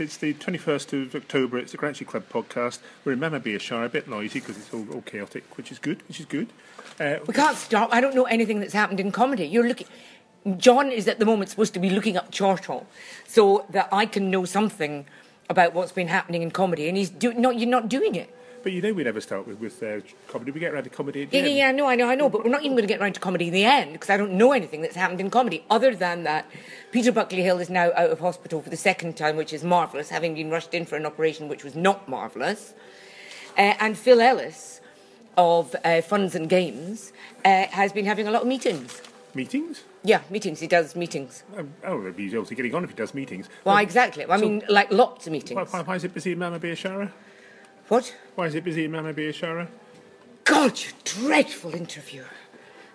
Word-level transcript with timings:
it's 0.00 0.16
the 0.16 0.34
21st 0.34 1.06
of 1.06 1.14
October. 1.14 1.58
It's 1.58 1.72
the 1.72 1.78
Grouchy 1.78 2.04
Club 2.04 2.24
podcast. 2.28 2.80
We're 3.04 3.12
in 3.12 3.20
Mama 3.20 3.40
Biashara, 3.40 3.86
a 3.86 3.88
bit 3.88 4.08
noisy 4.08 4.40
because 4.40 4.56
it's 4.56 4.72
all, 4.72 4.86
all 4.92 5.02
chaotic, 5.02 5.44
which 5.56 5.70
is 5.70 5.78
good, 5.78 6.02
which 6.08 6.18
is 6.18 6.26
good. 6.26 6.48
Uh, 6.98 7.16
We 7.26 7.34
can't 7.34 7.56
stop. 7.56 7.90
I 7.92 8.00
don't 8.00 8.14
know 8.14 8.24
anything 8.24 8.60
that's 8.60 8.72
happened 8.72 8.98
in 8.98 9.12
comedy. 9.12 9.46
You're 9.46 9.68
looking. 9.68 9.86
John 10.56 10.90
is 10.90 11.06
at 11.08 11.18
the 11.18 11.24
moment 11.24 11.50
supposed 11.50 11.74
to 11.74 11.80
be 11.80 11.90
looking 11.90 12.16
up 12.16 12.30
Chortle 12.30 12.86
so 13.26 13.66
that 13.70 13.88
I 13.92 14.06
can 14.06 14.30
know 14.30 14.44
something 14.44 15.06
about 15.48 15.74
what's 15.74 15.92
been 15.92 16.08
happening 16.08 16.42
in 16.42 16.50
comedy, 16.50 16.88
and 16.88 16.96
he's 16.96 17.10
do, 17.10 17.32
not. 17.32 17.58
You're 17.58 17.68
not 17.68 17.88
doing 17.88 18.14
it. 18.14 18.34
But 18.64 18.72
you 18.72 18.80
know 18.80 18.94
we 18.94 19.04
never 19.04 19.20
start 19.20 19.46
with, 19.46 19.60
with 19.60 19.82
uh, 19.82 20.00
comedy. 20.26 20.50
We 20.50 20.58
get 20.58 20.72
around 20.72 20.84
to 20.84 20.90
comedy 20.90 21.22
at 21.24 21.30
the 21.30 21.36
Yeah, 21.36 21.42
yeah, 21.44 21.48
end. 21.48 21.58
yeah, 21.58 21.68
I 21.68 21.72
know, 21.72 21.86
I 21.86 21.94
know, 21.96 22.08
I 22.08 22.14
know, 22.14 22.30
but 22.30 22.42
we're 22.42 22.50
not 22.50 22.62
even 22.62 22.72
going 22.72 22.82
to 22.88 22.92
get 22.92 22.98
round 22.98 23.14
to 23.14 23.20
comedy 23.20 23.48
in 23.48 23.52
the 23.52 23.64
end 23.64 23.92
because 23.92 24.08
I 24.08 24.16
don't 24.16 24.32
know 24.32 24.52
anything 24.52 24.80
that's 24.80 24.96
happened 24.96 25.20
in 25.20 25.28
comedy 25.28 25.62
other 25.70 25.94
than 25.94 26.24
that 26.24 26.46
Peter 26.90 27.12
Buckley 27.12 27.42
Hill 27.42 27.58
is 27.60 27.68
now 27.68 27.92
out 27.94 28.08
of 28.08 28.20
hospital 28.20 28.62
for 28.62 28.70
the 28.70 28.76
second 28.78 29.18
time, 29.18 29.36
which 29.36 29.52
is 29.52 29.62
marvellous, 29.62 30.08
having 30.08 30.34
been 30.34 30.48
rushed 30.48 30.72
in 30.72 30.86
for 30.86 30.96
an 30.96 31.04
operation 31.04 31.46
which 31.46 31.62
was 31.62 31.74
not 31.76 32.08
marvellous. 32.08 32.72
Uh, 33.58 33.74
and 33.80 33.98
Phil 33.98 34.20
Ellis 34.22 34.80
of 35.36 35.74
uh, 35.84 36.00
Funz 36.00 36.34
and 36.34 36.48
Gamez 36.48 37.12
uh, 37.44 37.66
has 37.66 37.92
been 37.92 38.06
having 38.06 38.26
a 38.26 38.30
lot 38.30 38.42
of 38.42 38.48
meetings. 38.48 39.02
Meetings? 39.34 39.84
Yeah, 40.04 40.22
meetings. 40.30 40.60
He 40.60 40.68
does 40.68 40.96
meetings. 40.96 41.42
Um, 41.56 41.74
oh, 41.84 42.10
he's 42.16 42.32
obviously 42.32 42.56
getting 42.56 42.74
on 42.74 42.84
if 42.84 42.90
he 42.90 42.96
does 42.96 43.12
meetings. 43.12 43.46
Why 43.64 43.74
Well, 43.74 43.82
exactly? 43.82 44.24
I 44.24 44.38
so- 44.38 44.48
mean, 44.48 44.62
like 44.70 44.90
lots 44.90 45.26
of 45.26 45.32
meetings. 45.34 45.54
Why, 45.56 45.64
why, 45.64 45.82
why 45.82 45.96
is 45.96 46.04
it 46.04 46.14
busy 46.14 46.32
in 46.32 46.38
Mama 46.38 46.58
Biashara? 46.58 47.10
What? 47.88 48.14
Why 48.34 48.46
is 48.46 48.54
it 48.54 48.64
busy 48.64 48.84
in 48.86 48.92
Mama 48.92 49.12
Biashara? 49.12 49.68
God, 50.44 50.78
you 50.78 50.90
dreadful 51.04 51.74
interviewer. 51.74 52.26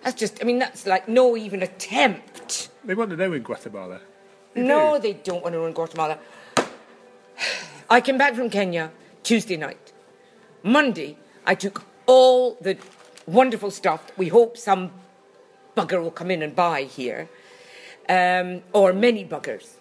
That's 0.02 0.18
just, 0.18 0.40
I 0.40 0.44
mean, 0.44 0.58
that's 0.58 0.86
like 0.86 1.08
no 1.08 1.36
even 1.36 1.62
attempt. 1.62 2.70
They 2.84 2.94
want 2.94 3.10
to 3.10 3.16
know 3.16 3.32
in 3.32 3.42
Guatemala. 3.42 4.00
They 4.54 4.62
No, 4.62 4.96
do. 4.96 5.02
they 5.02 5.12
don't 5.12 5.42
want 5.42 5.54
to 5.54 5.60
know 5.60 5.66
in 5.66 5.72
Guatemala. 5.72 6.18
I 7.90 8.00
came 8.00 8.18
back 8.18 8.34
from 8.34 8.50
Kenya 8.50 8.90
Tuesday 9.22 9.56
night. 9.56 9.92
Monday, 10.62 11.16
I 11.46 11.54
took 11.54 11.84
all 12.06 12.56
the 12.60 12.76
wonderful 13.26 13.70
stuff 13.70 14.06
that 14.08 14.18
we 14.18 14.28
hope 14.28 14.56
some 14.56 14.90
bugger 15.76 16.02
will 16.02 16.10
come 16.10 16.30
in 16.30 16.42
and 16.42 16.54
buy 16.54 16.82
here, 16.82 17.28
um, 18.08 18.62
or 18.72 18.92
many 18.92 19.24
buggers, 19.24 19.74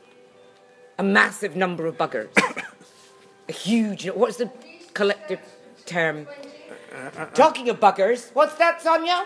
a 0.97 1.03
massive 1.03 1.55
number 1.55 1.85
of 1.85 1.97
buggers, 1.97 2.30
a 3.49 3.52
huge. 3.52 4.07
What's 4.09 4.37
the 4.37 4.49
collective 5.00 5.39
term? 5.86 6.28
Talking 7.33 7.69
of 7.69 7.80
buggers, 7.80 8.19
what's 8.33 8.55
that, 8.55 8.81
Sonia? 8.81 9.17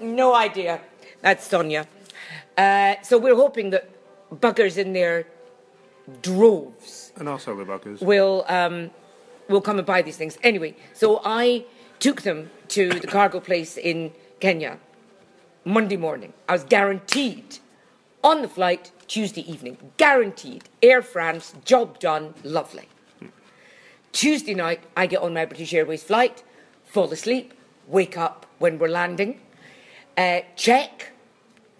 No 0.00 0.34
idea. 0.34 0.80
That's 1.20 1.46
Sonia. 1.46 1.86
Uh, 2.56 2.94
so 3.02 3.18
we're 3.18 3.40
hoping 3.44 3.70
that 3.70 3.84
buggers 4.44 4.76
in 4.78 4.92
their 4.92 5.26
droves 6.22 7.12
And 7.18 7.28
also 7.28 7.50
the 7.56 7.64
buggers. 7.72 7.98
will 8.00 8.44
um, 8.48 8.90
will 9.48 9.60
come 9.68 9.78
and 9.78 9.86
buy 9.86 10.00
these 10.02 10.16
things. 10.16 10.38
Anyway, 10.42 10.72
so 10.92 11.20
I 11.24 11.64
took 11.98 12.22
them 12.22 12.50
to 12.76 12.82
the 13.02 13.06
cargo 13.16 13.40
place 13.40 13.72
in 13.90 14.12
Kenya 14.40 14.78
Monday 15.64 15.96
morning. 15.96 16.32
I 16.48 16.52
was 16.52 16.64
guaranteed 16.76 17.48
on 18.22 18.42
the 18.42 18.48
flight 18.48 18.84
Tuesday 19.06 19.44
evening. 19.54 19.76
Guaranteed. 19.96 20.62
Air 20.82 21.02
France, 21.02 21.54
job 21.64 21.98
done, 21.98 22.34
lovely. 22.42 22.88
Tuesday 24.14 24.54
night, 24.54 24.80
I 24.96 25.06
get 25.06 25.22
on 25.22 25.34
my 25.34 25.44
British 25.44 25.74
Airways 25.74 26.04
flight, 26.04 26.44
fall 26.84 27.12
asleep, 27.12 27.52
wake 27.88 28.16
up 28.16 28.46
when 28.60 28.78
we're 28.78 28.86
landing, 28.88 29.40
uh, 30.16 30.42
check. 30.54 31.10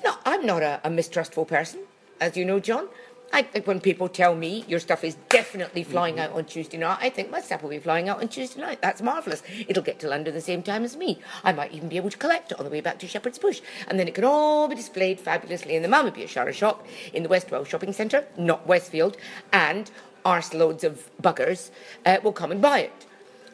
No, 0.03 0.17
I'm 0.25 0.45
not 0.45 0.61
a, 0.61 0.81
a 0.83 0.91
mistrustful 0.91 1.45
person, 1.45 1.83
as 2.21 2.37
you 2.37 2.45
know, 2.45 2.59
John. 2.59 2.89
I 3.33 3.43
think 3.43 3.69
when 3.69 3.81
people 3.81 4.09
tell 4.09 4.35
me 4.35 4.65
your 4.67 4.81
stuff 4.81 5.05
is 5.05 5.15
definitely 5.29 5.85
flying 5.85 6.19
out 6.19 6.33
on 6.33 6.45
Tuesday 6.45 6.77
night, 6.77 6.99
I 7.01 7.09
think 7.09 7.31
my 7.31 7.41
stuff 7.41 7.63
will 7.63 7.71
be 7.71 7.79
flying 7.79 8.09
out 8.09 8.21
on 8.21 8.27
Tuesday 8.27 8.61
night. 8.61 8.83
That's 8.83 9.01
marvellous. 9.01 9.45
It'll 9.69 9.85
get 9.85 10.01
to 10.01 10.09
London 10.09 10.35
the 10.35 10.41
same 10.41 10.65
time 10.65 10.83
as 10.83 10.97
me. 10.97 11.21
I 11.45 11.53
might 11.53 11.73
even 11.73 11.89
be 11.89 11.97
able 11.99 12.11
to 12.11 12.19
collect 12.19 12.51
it 12.51 12.59
on 12.59 12.65
the 12.65 12.71
way 12.71 12.81
back 12.81 12.99
to 12.99 13.07
Shepherd's 13.07 13.39
Bush. 13.39 13.61
And 13.87 13.99
then 13.99 14.09
it 14.09 14.15
can 14.15 14.25
all 14.25 14.67
be 14.67 14.75
displayed 14.75 15.21
fabulously 15.21 15.77
in 15.77 15.83
the 15.83 15.89
Mama 15.89 16.11
Biashara 16.11 16.53
shop 16.53 16.85
in 17.13 17.23
the 17.23 17.29
West 17.29 17.47
12 17.47 17.69
shopping 17.69 17.93
centre, 17.93 18.27
not 18.37 18.67
Westfield, 18.67 19.17
and 19.53 19.91
arseloads 20.25 20.85
of 20.85 21.11
buggers 21.23 21.71
uh, 22.07 22.19
will 22.23 22.33
come 22.33 22.51
and 22.51 22.61
buy 22.63 22.81
it 22.81 23.07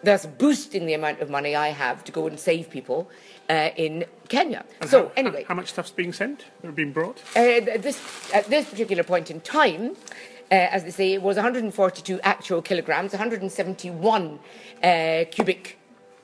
thus 0.02 0.26
boosting 0.26 0.86
the 0.86 0.94
amount 0.94 1.20
of 1.20 1.30
money 1.30 1.54
I 1.54 1.68
have 1.68 2.04
to 2.04 2.12
go 2.12 2.26
and 2.26 2.38
save 2.38 2.70
people 2.70 3.10
uh, 3.48 3.70
in 3.76 4.04
Kenya. 4.28 4.64
And 4.80 4.88
so 4.88 5.06
how, 5.06 5.12
anyway, 5.16 5.44
how, 5.46 5.54
much 5.54 5.68
stuff's 5.68 5.90
being 5.90 6.12
sent 6.12 6.46
or 6.62 6.72
being 6.72 6.92
brought? 6.92 7.18
uh, 7.36 7.60
this, 7.78 8.00
at 8.32 8.46
this 8.46 8.68
particular 8.70 9.02
point 9.02 9.30
in 9.30 9.40
time, 9.40 9.96
uh, 10.50 10.54
as 10.54 10.84
they 10.84 10.90
say, 10.90 11.12
it 11.12 11.22
was 11.22 11.36
142 11.36 12.20
actual 12.22 12.62
kilograms, 12.62 13.12
171 13.12 14.38
uh, 14.82 15.24
cubic 15.30 15.78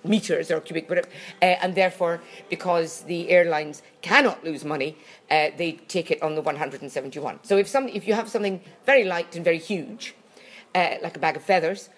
meters 0.04 0.50
or 0.50 0.60
cubic, 0.60 0.88
whatever, 0.88 1.08
uh, 1.42 1.44
and 1.44 1.74
therefore, 1.74 2.20
because 2.48 3.02
the 3.02 3.28
airlines 3.28 3.82
cannot 4.02 4.42
lose 4.44 4.64
money, 4.64 4.96
uh, 5.30 5.48
they 5.56 5.72
take 5.88 6.10
it 6.10 6.22
on 6.22 6.34
the 6.34 6.40
171. 6.40 7.40
So 7.42 7.56
if 7.56 7.66
some, 7.68 7.88
if 7.88 8.06
you 8.06 8.14
have 8.14 8.28
something 8.28 8.60
very 8.84 9.04
light 9.04 9.34
and 9.34 9.44
very 9.44 9.58
huge, 9.58 10.14
uh, 10.76 10.96
like 11.02 11.16
a 11.16 11.18
bag 11.18 11.36
of 11.36 11.42
feathers, 11.42 11.88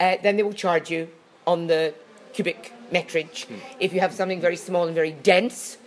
uh, 0.00 0.16
then 0.22 0.36
they 0.36 0.42
will 0.42 0.58
charge 0.66 0.90
you 0.90 1.08
on 1.46 1.66
the 1.68 1.94
cubic 2.34 2.72
metrage. 2.92 3.46
If 3.80 3.92
you 3.94 4.00
have 4.00 4.12
something 4.12 4.40
very 4.40 4.56
small 4.56 4.84
and 4.86 4.94
very 4.94 5.12
dense, 5.12 5.78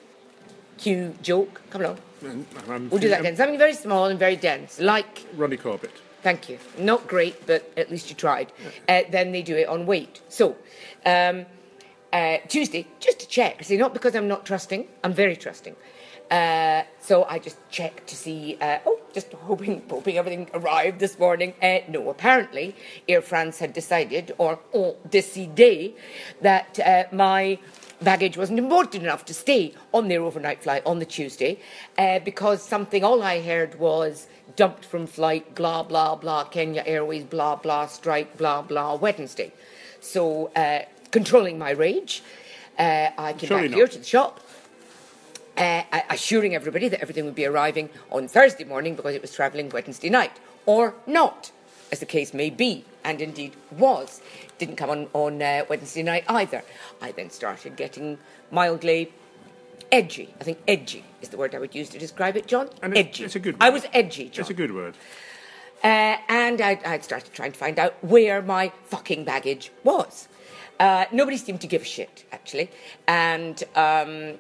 cue 0.77 1.13
joke, 1.21 1.61
come 1.69 1.81
along. 1.81 1.97
Um, 2.25 2.89
We'll 2.89 2.99
do 3.01 3.09
that 3.09 3.19
um, 3.19 3.25
again. 3.25 3.35
Something 3.35 3.59
very 3.59 3.73
small 3.73 4.05
and 4.05 4.17
very 4.17 4.35
dense, 4.35 4.79
like, 4.79 5.25
Ronnie 5.35 5.57
Corbett. 5.57 5.91
thank 6.23 6.49
you. 6.49 6.57
Not 6.79 7.07
great, 7.07 7.45
but 7.45 7.61
at 7.77 7.91
least 7.91 8.09
you 8.09 8.15
tried. 8.15 8.51
Uh, 8.89 9.01
then 9.11 9.31
they 9.31 9.41
do 9.43 9.55
it 9.55 9.67
on 9.67 9.85
weight. 9.85 10.21
So, 10.29 10.55
um, 11.05 11.45
uh, 12.13 12.37
Tuesday, 12.47 12.87
just 12.99 13.19
to 13.19 13.27
check. 13.27 13.63
See, 13.63 13.77
not 13.77 13.93
because 13.93 14.15
I'm 14.15 14.27
not 14.27 14.45
trusting, 14.45 14.87
I'm 15.03 15.13
very 15.13 15.35
trusting. 15.35 15.75
Uh, 16.31 16.83
so 16.99 17.25
I 17.25 17.39
just 17.39 17.57
checked 17.69 18.07
to 18.07 18.15
see. 18.15 18.57
Uh, 18.59 18.79
oh, 18.85 18.96
just 19.17 19.33
hoping, 19.33 19.81
hoping 19.89 20.15
everything 20.15 20.47
arrived 20.53 20.99
this 20.99 21.17
morning. 21.17 21.51
Uh, 21.59 21.79
no, 21.87 22.07
apparently 22.11 22.75
Air 23.09 23.23
France 23.23 23.57
had 23.57 23.73
decided, 23.73 24.31
or 24.37 24.59
ont 24.75 24.95
décidé, 25.09 25.93
that 26.41 26.79
uh, 26.79 27.05
my 27.11 27.57
baggage 27.99 28.37
wasn't 28.37 28.59
important 28.59 29.01
enough 29.01 29.25
to 29.25 29.33
stay 29.33 29.73
on 29.91 30.07
their 30.07 30.21
overnight 30.21 30.61
flight 30.61 30.83
on 30.85 30.99
the 30.99 31.05
Tuesday, 31.05 31.57
uh, 31.97 32.19
because 32.19 32.61
something. 32.61 33.03
All 33.03 33.23
I 33.23 33.41
heard 33.41 33.79
was 33.79 34.27
dumped 34.55 34.85
from 34.85 35.07
flight, 35.07 35.55
blah 35.55 35.81
blah 35.81 36.13
blah, 36.15 36.43
Kenya 36.43 36.83
Airways, 36.85 37.23
blah 37.23 37.55
blah, 37.55 37.87
strike, 37.87 38.37
blah 38.37 38.61
blah, 38.61 38.93
Wednesday. 38.97 39.51
So, 39.99 40.51
uh, 40.55 40.81
controlling 41.09 41.57
my 41.57 41.71
rage, 41.71 42.21
uh, 42.77 43.09
I 43.17 43.33
came 43.33 43.47
Surely 43.47 43.69
back 43.69 43.77
here 43.77 43.87
to 43.87 43.97
the 43.97 44.05
shop 44.05 44.41
uh, 45.57 45.83
assuring 46.09 46.55
everybody 46.55 46.87
that 46.89 47.01
everything 47.01 47.25
would 47.25 47.35
be 47.35 47.45
arriving 47.45 47.89
on 48.11 48.27
Thursday 48.27 48.63
morning 48.63 48.95
because 48.95 49.15
it 49.15 49.21
was 49.21 49.33
travelling 49.33 49.69
Wednesday 49.69 50.09
night, 50.09 50.39
or 50.65 50.93
not, 51.05 51.51
as 51.91 51.99
the 51.99 52.05
case 52.05 52.33
may 52.33 52.49
be, 52.49 52.85
and 53.03 53.21
indeed 53.21 53.55
was. 53.71 54.21
Didn't 54.57 54.75
come 54.75 54.89
on, 54.89 55.07
on 55.13 55.41
uh, 55.41 55.65
Wednesday 55.69 56.03
night 56.03 56.23
either. 56.27 56.63
I 57.01 57.11
then 57.11 57.29
started 57.29 57.75
getting 57.75 58.17
mildly 58.51 59.11
edgy. 59.91 60.33
I 60.39 60.43
think 60.43 60.59
edgy 60.67 61.03
is 61.21 61.29
the 61.29 61.37
word 61.37 61.55
I 61.55 61.59
would 61.59 61.73
use 61.73 61.89
to 61.89 61.99
describe 61.99 62.35
it, 62.37 62.47
John. 62.47 62.69
And 62.81 62.93
it's- 62.95 63.07
edgy. 63.15 63.23
it's 63.25 63.35
a 63.35 63.39
good 63.39 63.55
word. 63.55 63.63
I 63.63 63.69
was 63.69 63.85
edgy, 63.93 64.29
John. 64.29 64.41
It's 64.41 64.49
a 64.49 64.53
good 64.53 64.73
word. 64.73 64.95
Uh, 65.83 66.17
and 66.27 66.59
I, 66.59 66.79
I'd 66.85 67.03
started 67.03 67.31
trying 67.33 67.51
to 67.51 67.57
find 67.57 67.77
out 67.77 67.93
where 68.03 68.41
my 68.41 68.71
fucking 68.85 69.23
baggage 69.25 69.71
was. 69.83 70.27
Uh, 70.79 71.05
nobody 71.11 71.37
seemed 71.37 71.61
to 71.61 71.67
give 71.67 71.83
a 71.83 71.85
shit, 71.85 72.25
actually. 72.31 72.69
And 73.07 73.63
um, 73.75 74.37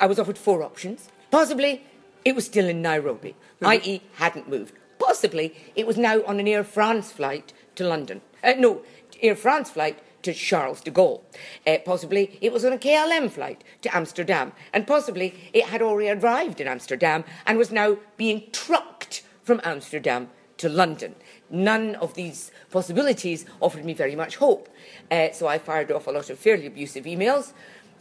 I 0.00 0.06
was 0.06 0.18
offered 0.18 0.38
four 0.38 0.62
options. 0.62 1.08
Possibly 1.30 1.84
it 2.24 2.34
was 2.34 2.46
still 2.46 2.66
in 2.66 2.82
Nairobi, 2.82 3.34
i.e., 3.62 4.02
hadn't 4.14 4.48
moved. 4.48 4.74
Possibly 4.98 5.54
it 5.74 5.86
was 5.86 5.96
now 5.96 6.24
on 6.24 6.40
an 6.40 6.48
Air 6.48 6.64
France 6.64 7.12
flight 7.12 7.52
to 7.76 7.86
London. 7.86 8.20
Uh, 8.42 8.54
no, 8.58 8.82
Air 9.22 9.36
France 9.36 9.70
flight 9.70 10.00
to 10.22 10.34
Charles 10.34 10.80
de 10.80 10.90
Gaulle. 10.90 11.22
Uh, 11.66 11.78
possibly 11.84 12.36
it 12.40 12.52
was 12.52 12.64
on 12.64 12.72
a 12.72 12.78
KLM 12.78 13.30
flight 13.30 13.62
to 13.82 13.96
Amsterdam. 13.96 14.52
And 14.72 14.86
possibly 14.86 15.34
it 15.52 15.66
had 15.66 15.82
already 15.82 16.10
arrived 16.10 16.60
in 16.60 16.66
Amsterdam 16.66 17.24
and 17.46 17.58
was 17.58 17.70
now 17.70 17.98
being 18.16 18.44
trucked 18.52 19.22
from 19.42 19.60
Amsterdam 19.62 20.30
to 20.58 20.68
London. 20.68 21.14
None 21.48 21.94
of 21.96 22.14
these 22.14 22.50
possibilities 22.70 23.46
offered 23.60 23.84
me 23.84 23.94
very 23.94 24.16
much 24.16 24.36
hope. 24.36 24.68
Uh, 25.10 25.28
so 25.32 25.46
I 25.46 25.58
fired 25.58 25.92
off 25.92 26.06
a 26.06 26.10
lot 26.10 26.30
of 26.30 26.38
fairly 26.38 26.66
abusive 26.66 27.04
emails 27.04 27.52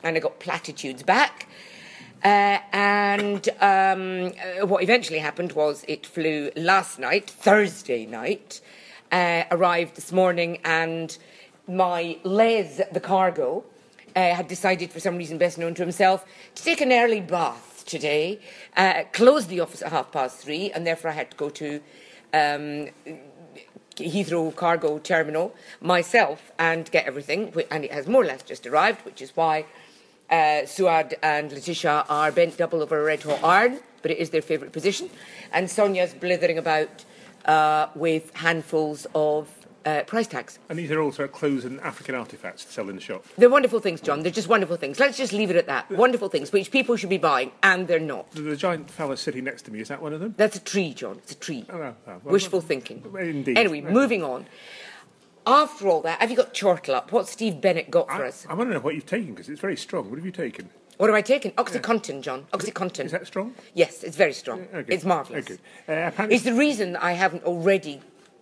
and 0.03 0.15
I 0.15 0.19
got 0.19 0.39
platitudes 0.39 1.03
back. 1.03 1.47
Uh, 2.23 2.57
and 2.73 3.49
um, 3.59 4.31
uh, 4.61 4.65
what 4.65 4.81
eventually 4.81 5.19
happened 5.19 5.51
was 5.51 5.85
it 5.87 6.05
flew 6.05 6.49
last 6.55 6.97
night, 6.97 7.29
Thursday 7.29 8.05
night, 8.05 8.61
uh, 9.11 9.43
arrived 9.51 9.95
this 9.95 10.11
morning, 10.11 10.59
and 10.63 11.17
my 11.67 12.17
Les, 12.23 12.81
the 12.91 12.99
cargo, 12.99 13.63
uh, 14.15 14.33
had 14.33 14.47
decided, 14.47 14.91
for 14.91 14.99
some 14.99 15.17
reason 15.17 15.37
best 15.37 15.57
known 15.57 15.75
to 15.75 15.83
himself, 15.83 16.25
to 16.55 16.63
take 16.63 16.81
an 16.81 16.91
early 16.91 17.21
bath 17.21 17.83
today, 17.85 18.39
uh, 18.75 19.03
closed 19.13 19.49
the 19.49 19.59
office 19.59 19.81
at 19.83 19.91
half 19.91 20.11
past 20.11 20.39
three, 20.39 20.71
and 20.71 20.87
therefore 20.87 21.11
I 21.11 21.13
had 21.13 21.31
to 21.31 21.37
go 21.37 21.49
to 21.49 21.81
um, 22.33 22.89
Heathrow 23.97 24.55
cargo 24.55 24.97
terminal 24.99 25.53
myself 25.79 26.51
and 26.57 26.89
get 26.91 27.05
everything, 27.05 27.53
and 27.69 27.85
it 27.85 27.91
has 27.91 28.07
more 28.07 28.23
or 28.23 28.25
less 28.25 28.41
just 28.41 28.65
arrived, 28.65 29.05
which 29.05 29.21
is 29.21 29.35
why 29.35 29.65
uh, 30.29 30.65
Suad 30.65 31.13
and 31.21 31.51
Letitia 31.51 32.05
are 32.09 32.31
bent 32.31 32.57
double 32.57 32.81
over 32.81 32.99
a 32.99 33.03
red 33.03 33.23
hot 33.23 33.43
iron, 33.43 33.79
but 34.01 34.11
it 34.11 34.17
is 34.17 34.29
their 34.29 34.41
favourite 34.41 34.73
position. 34.73 35.09
And 35.51 35.69
Sonia's 35.69 36.13
blithering 36.13 36.57
about 36.57 37.05
uh, 37.45 37.87
with 37.95 38.33
handfuls 38.35 39.05
of 39.13 39.49
uh, 39.85 40.01
price 40.03 40.27
tags. 40.27 40.57
And 40.69 40.79
these 40.79 40.91
are 40.91 40.99
also 40.99 41.27
clothes 41.27 41.63
and 41.63 41.79
African 41.81 42.15
artefacts 42.15 42.65
to 42.65 42.71
sell 42.71 42.89
in 42.89 42.95
the 42.95 43.01
shop. 43.01 43.23
They're 43.37 43.49
wonderful 43.49 43.79
things, 43.79 44.01
John. 44.01 44.23
They're 44.23 44.31
just 44.31 44.47
wonderful 44.47 44.77
things. 44.77 44.99
Let's 44.99 45.17
just 45.17 45.31
leave 45.31 45.51
it 45.51 45.55
at 45.55 45.67
that. 45.67 45.89
Wonderful 45.91 46.29
things, 46.29 46.51
which 46.51 46.71
people 46.71 46.95
should 46.95 47.09
be 47.09 47.19
buying, 47.19 47.51
and 47.61 47.87
they're 47.87 47.99
not. 47.99 48.31
The, 48.31 48.41
the 48.41 48.55
giant 48.55 48.89
fella 48.89 49.15
sitting 49.15 49.43
next 49.43 49.63
to 49.63 49.71
me, 49.71 49.79
is 49.81 49.89
that 49.89 50.01
one 50.01 50.13
of 50.13 50.19
them? 50.19 50.33
That's 50.37 50.57
a 50.57 50.61
tree, 50.61 50.93
John. 50.93 51.17
It's 51.17 51.33
a 51.33 51.35
tree. 51.35 51.65
Oh, 51.69 51.77
well, 51.77 51.97
well, 52.07 52.21
well, 52.23 52.33
Wishful 52.33 52.61
thinking. 52.61 53.03
Indeed. 53.19 53.57
Anyway, 53.57 53.81
moving 53.81 54.23
on. 54.23 54.47
After 55.47 55.87
all 55.87 56.01
that, 56.01 56.19
have 56.21 56.31
you 56.31 56.37
got 56.37 56.53
chortle 56.53 56.95
up? 56.95 57.11
What's 57.11 57.31
Steve 57.31 57.61
Bennett 57.61 57.91
got 57.91 58.07
for 58.07 58.23
I, 58.25 58.27
us? 58.29 58.47
I 58.49 58.53
want 58.55 58.69
to 58.69 58.73
know 58.73 58.79
what 58.79 58.95
you've 58.95 59.05
taken 59.05 59.33
because 59.33 59.47
it's 59.49 59.61
very 59.61 59.77
strong. 59.77 60.09
What 60.09 60.17
have 60.17 60.25
you 60.25 60.31
taken? 60.31 60.69
What 60.97 61.07
have 61.07 61.15
I 61.15 61.21
taken? 61.21 61.51
Oxycontin, 61.51 62.21
John. 62.21 62.45
Oxycontin. 62.53 63.05
Is 63.05 63.11
that 63.11 63.27
strong? 63.27 63.53
Yes, 63.73 64.03
it's 64.03 64.15
very 64.17 64.33
strong. 64.33 64.65
Okay. 64.73 64.93
It's 64.95 65.03
marvellous. 65.03 65.45
Okay. 65.45 65.57
Uh, 66.17 66.27
It's 66.31 66.45
the 66.45 66.53
reason 66.53 66.95
I 66.95 67.11
haven't 67.11 67.43
already 67.43 67.99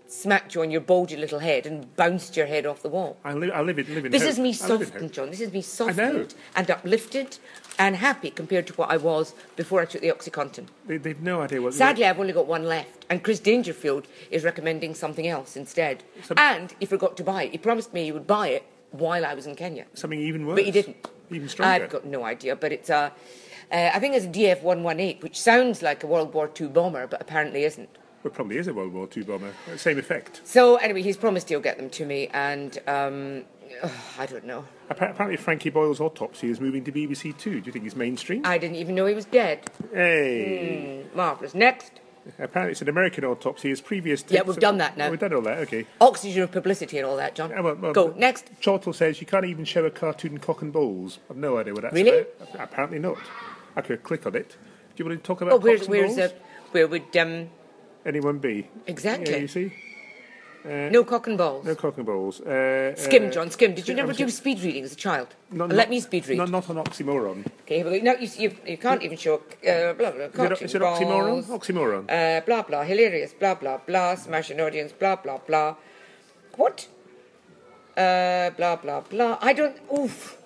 smacked 0.07 0.53
you 0.53 0.61
on 0.61 0.69
your 0.69 0.79
bulgy 0.81 1.17
little 1.17 1.39
head 1.39 1.65
and 1.65 1.93
bounced 1.95 2.37
your 2.37 2.45
head 2.45 2.67
off 2.67 2.83
the 2.83 2.89
wall. 2.89 3.17
I 3.25 3.33
live, 3.33 3.49
I 3.51 3.61
live 3.61 3.79
in, 3.79 3.93
live 3.95 4.05
in 4.05 4.11
This 4.11 4.21
hope. 4.21 4.29
is 4.29 4.37
me 4.39 4.49
I 4.61 4.67
live 4.67 4.81
in 4.81 4.87
softened. 4.87 5.11
John. 5.13 5.29
This 5.31 5.41
is 5.41 5.51
me 5.51 5.61
softened 5.63 6.35
and 6.55 6.69
uplifted 6.71 7.39
and 7.79 7.95
happy 7.95 8.29
compared 8.29 8.67
to 8.67 8.73
what 8.73 8.89
I 8.89 8.97
was 8.97 9.33
before 9.55 9.81
I 9.81 9.85
took 9.85 10.01
the 10.01 10.09
Oxycontin. 10.09 10.67
They, 10.87 10.97
they've 10.97 11.21
no 11.21 11.41
idea 11.41 11.61
what. 11.61 11.73
Sadly, 11.73 12.05
I've 12.05 12.19
only 12.19 12.33
got 12.33 12.47
one 12.47 12.65
left, 12.65 13.05
and 13.09 13.23
Chris 13.23 13.39
Dangerfield 13.39 14.07
is 14.31 14.43
recommending 14.43 14.93
something 14.95 15.27
else 15.27 15.55
instead. 15.55 16.03
Some- 16.23 16.37
and 16.37 16.73
he 16.79 16.85
forgot 16.85 17.17
to 17.17 17.23
buy 17.23 17.43
it. 17.43 17.51
He 17.51 17.57
promised 17.57 17.93
me 17.93 18.03
he 18.05 18.11
would 18.11 18.27
buy 18.27 18.49
it 18.49 18.63
while 18.91 19.25
I 19.25 19.33
was 19.33 19.47
in 19.47 19.55
Kenya, 19.55 19.85
something 19.93 20.19
even 20.19 20.45
worse. 20.45 20.55
but 20.57 20.65
he 20.65 20.71
didn't. 20.71 20.97
Even 21.31 21.49
stronger. 21.49 21.83
I've 21.85 21.89
got 21.89 22.05
no 22.05 22.23
idea, 22.23 22.55
but 22.55 22.71
it's 22.71 22.89
a. 22.89 23.11
Uh, 23.71 23.89
I 23.93 23.99
think 23.99 24.13
it's 24.13 24.25
a 24.25 24.29
DF-118, 24.29 25.23
which 25.23 25.39
sounds 25.39 25.81
like 25.81 26.03
a 26.03 26.07
World 26.07 26.31
War 26.33 26.49
II 26.59 26.67
bomber, 26.67 27.07
but 27.07 27.19
apparently 27.21 27.63
isn't. 27.63 27.89
Well, 28.23 28.31
it 28.31 28.35
probably 28.35 28.57
is 28.57 28.67
a 28.67 28.73
World 28.73 28.93
War 28.93 29.09
II 29.15 29.23
bomber. 29.23 29.51
Uh, 29.71 29.77
Same 29.77 29.97
effect. 29.97 30.41
So 30.43 30.75
anyway, 30.75 31.01
he's 31.01 31.17
promised 31.17 31.49
he'll 31.49 31.59
get 31.59 31.77
them 31.77 31.89
to 31.91 32.05
me, 32.05 32.27
and 32.33 32.77
um, 32.87 33.45
ugh, 33.81 33.91
I 34.19 34.25
don't 34.25 34.45
know. 34.45 34.65
Apparently, 34.89 35.37
Frankie 35.37 35.69
Boyle's 35.69 35.99
autopsy 35.99 36.49
is 36.49 36.59
moving 36.59 36.83
to 36.83 36.91
BBC 36.91 37.37
Two. 37.37 37.59
Do 37.61 37.65
you 37.65 37.71
think 37.71 37.83
he's 37.83 37.95
mainstream? 37.95 38.41
I 38.45 38.57
didn't 38.57 38.75
even 38.77 38.95
know 38.95 39.05
he 39.05 39.15
was 39.15 39.25
dead. 39.25 39.69
Hey. 39.91 41.05
Marvelous. 41.15 41.53
Next, 41.55 41.99
Apparently, 42.39 42.71
it's 42.71 42.81
an 42.81 42.87
American 42.87 43.25
autopsy. 43.25 43.67
His 43.69 43.81
previous. 43.81 44.23
Yeah, 44.29 44.43
we've 44.43 44.55
done 44.57 44.77
that 44.77 44.95
now. 44.95 45.07
Oh, 45.07 45.11
we've 45.11 45.19
done 45.19 45.33
all 45.33 45.41
that. 45.41 45.57
Okay. 45.59 45.85
oxygen 45.99 46.43
of 46.43 46.51
publicity 46.51 46.97
and 46.97 47.05
all 47.05 47.17
that, 47.17 47.35
John. 47.35 47.51
Uh, 47.53 47.61
well, 47.61 47.75
well, 47.75 47.91
Go 47.93 48.13
next. 48.15 48.49
Chortle 48.61 48.93
says 48.93 49.19
you 49.19 49.27
can't 49.27 49.43
even 49.45 49.65
show 49.65 49.83
a 49.85 49.91
cartoon 49.91 50.37
cock 50.37 50.61
and 50.61 50.71
balls. 50.71 51.19
I've 51.29 51.35
no 51.35 51.57
idea 51.57 51.73
what 51.73 51.81
that's 51.81 51.93
Really? 51.93 52.19
about. 52.19 52.61
Apparently 52.63 52.99
not. 52.99 53.17
I 53.75 53.81
could 53.81 54.03
click 54.03 54.25
on 54.25 54.35
it. 54.35 54.51
Do 54.95 55.03
you 55.03 55.05
want 55.09 55.21
to 55.21 55.27
talk 55.27 55.41
about 55.41 55.53
Oh, 55.53 55.57
where's 55.57 55.81
and 55.81 55.89
where's 55.89 56.15
balls? 56.15 56.31
uh, 56.31 56.35
where 56.71 56.87
would 56.87 57.17
um 57.17 57.49
Anyone 58.05 58.37
be? 58.37 58.69
exactly? 58.87 59.33
Yeah, 59.33 59.39
you 59.39 59.47
see? 59.47 59.73
No 60.65 61.03
cock 61.03 61.27
and 61.27 61.37
balls. 61.37 61.65
No 61.65 61.75
cock 61.75 61.97
and 61.97 62.05
balls. 62.05 62.41
Uh, 62.41 62.93
Skim, 62.95 63.27
uh, 63.27 63.29
John, 63.31 63.49
skim. 63.51 63.73
Did 63.75 63.87
you 63.87 63.95
never 63.95 64.13
do 64.13 64.29
speed 64.29 64.61
reading 64.61 64.83
as 64.83 64.93
a 64.93 64.95
child? 64.95 65.27
not- 65.51 65.69
Let 65.69 65.77
not- 65.77 65.89
me 65.89 65.99
speed 65.99 66.27
read. 66.27 66.37
Not, 66.37 66.49
not 66.49 66.69
an 66.69 66.77
oxymoron. 66.77 67.45
Okay, 67.63 67.77
here 67.77 67.89
we 67.89 67.99
go. 67.99 68.05
No, 68.05 68.13
you, 68.19 68.29
you, 68.37 68.55
you 68.65 68.77
can't 68.77 69.01
even 69.03 69.17
show 69.17 69.35
uh, 69.35 69.93
blah 69.93 70.11
blah. 70.11 70.25
Is 70.25 70.29
it, 70.29 70.33
Cock 70.33 70.61
is 70.61 70.75
and 70.75 70.83
it 70.83 70.87
oxymoron? 70.87 71.29
balls. 71.47 71.47
Oxymoron. 71.47 72.03
Uh, 72.09 72.41
blah 72.45 72.61
blah, 72.63 72.83
hilarious, 72.83 73.33
blah 73.33 73.55
blah 73.55 73.77
blah, 73.77 74.15
smash 74.15 74.49
an 74.51 74.59
audience, 74.61 74.91
blah 74.93 75.15
blah 75.17 75.37
blah. 75.39 75.75
What? 76.55 76.87
Uh, 77.97 78.49
blah 78.51 78.75
blah 78.77 79.01
blah. 79.01 79.37
I 79.41 79.53
don't. 79.53 79.77
Oof. 79.97 80.37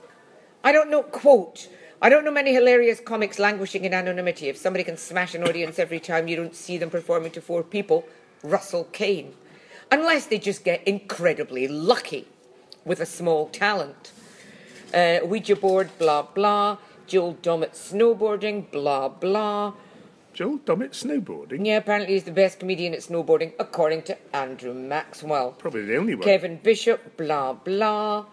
I 0.64 0.72
don't 0.72 0.90
know. 0.90 1.04
Quote. 1.04 1.69
I 2.02 2.10
don't 2.10 2.24
know 2.24 2.31
many 2.31 2.54
hilarious 2.54 3.00
comics 3.00 3.40
languishing 3.40 3.84
in 3.84 3.94
anonymity. 3.94 4.50
If 4.50 4.58
somebody 4.58 4.84
can 4.84 4.98
smash 4.98 5.34
an 5.34 5.44
audience 5.44 5.80
every 5.80 6.00
time 6.00 6.28
you 6.28 6.36
don't 6.36 6.54
see 6.56 6.78
them 6.78 6.90
performing 6.92 7.31
to 7.31 7.42
four 7.42 7.64
people, 7.64 8.06
Russell 8.44 8.84
Kane. 8.92 9.34
Unless 9.92 10.28
they 10.28 10.38
just 10.38 10.63
get 10.63 10.84
incredibly 10.88 11.68
lucky 11.68 12.28
with 12.86 13.00
a 13.00 13.06
small 13.06 13.48
talent. 13.48 14.12
Uh, 14.94 15.19
Ouija 15.24 15.56
board, 15.56 15.89
blah 15.98 16.22
blah. 16.24 16.78
Joel 17.06 17.36
Dommett 17.36 17.72
snowboarding, 17.72 18.69
blah 18.72 19.10
blah. 19.10 19.74
Joel 20.34 20.60
Dommett 20.60 20.92
snowboarding. 20.92 21.66
Yeah, 21.66 21.78
apparently 21.78 22.13
he's 22.13 22.25
the 22.25 22.31
best 22.31 22.60
comedian 22.60 22.94
at 22.94 23.00
snowboarding, 23.00 23.54
according 23.60 24.04
to 24.04 24.18
Andrew 24.36 24.74
Maxwell. 24.74 25.51
Probably 25.54 25.86
the 25.86 25.98
only 25.98 26.16
one. 26.16 26.24
Kevin 26.24 26.57
Bishop, 26.57 27.18
blah 27.18 27.54
blah. 27.54 28.25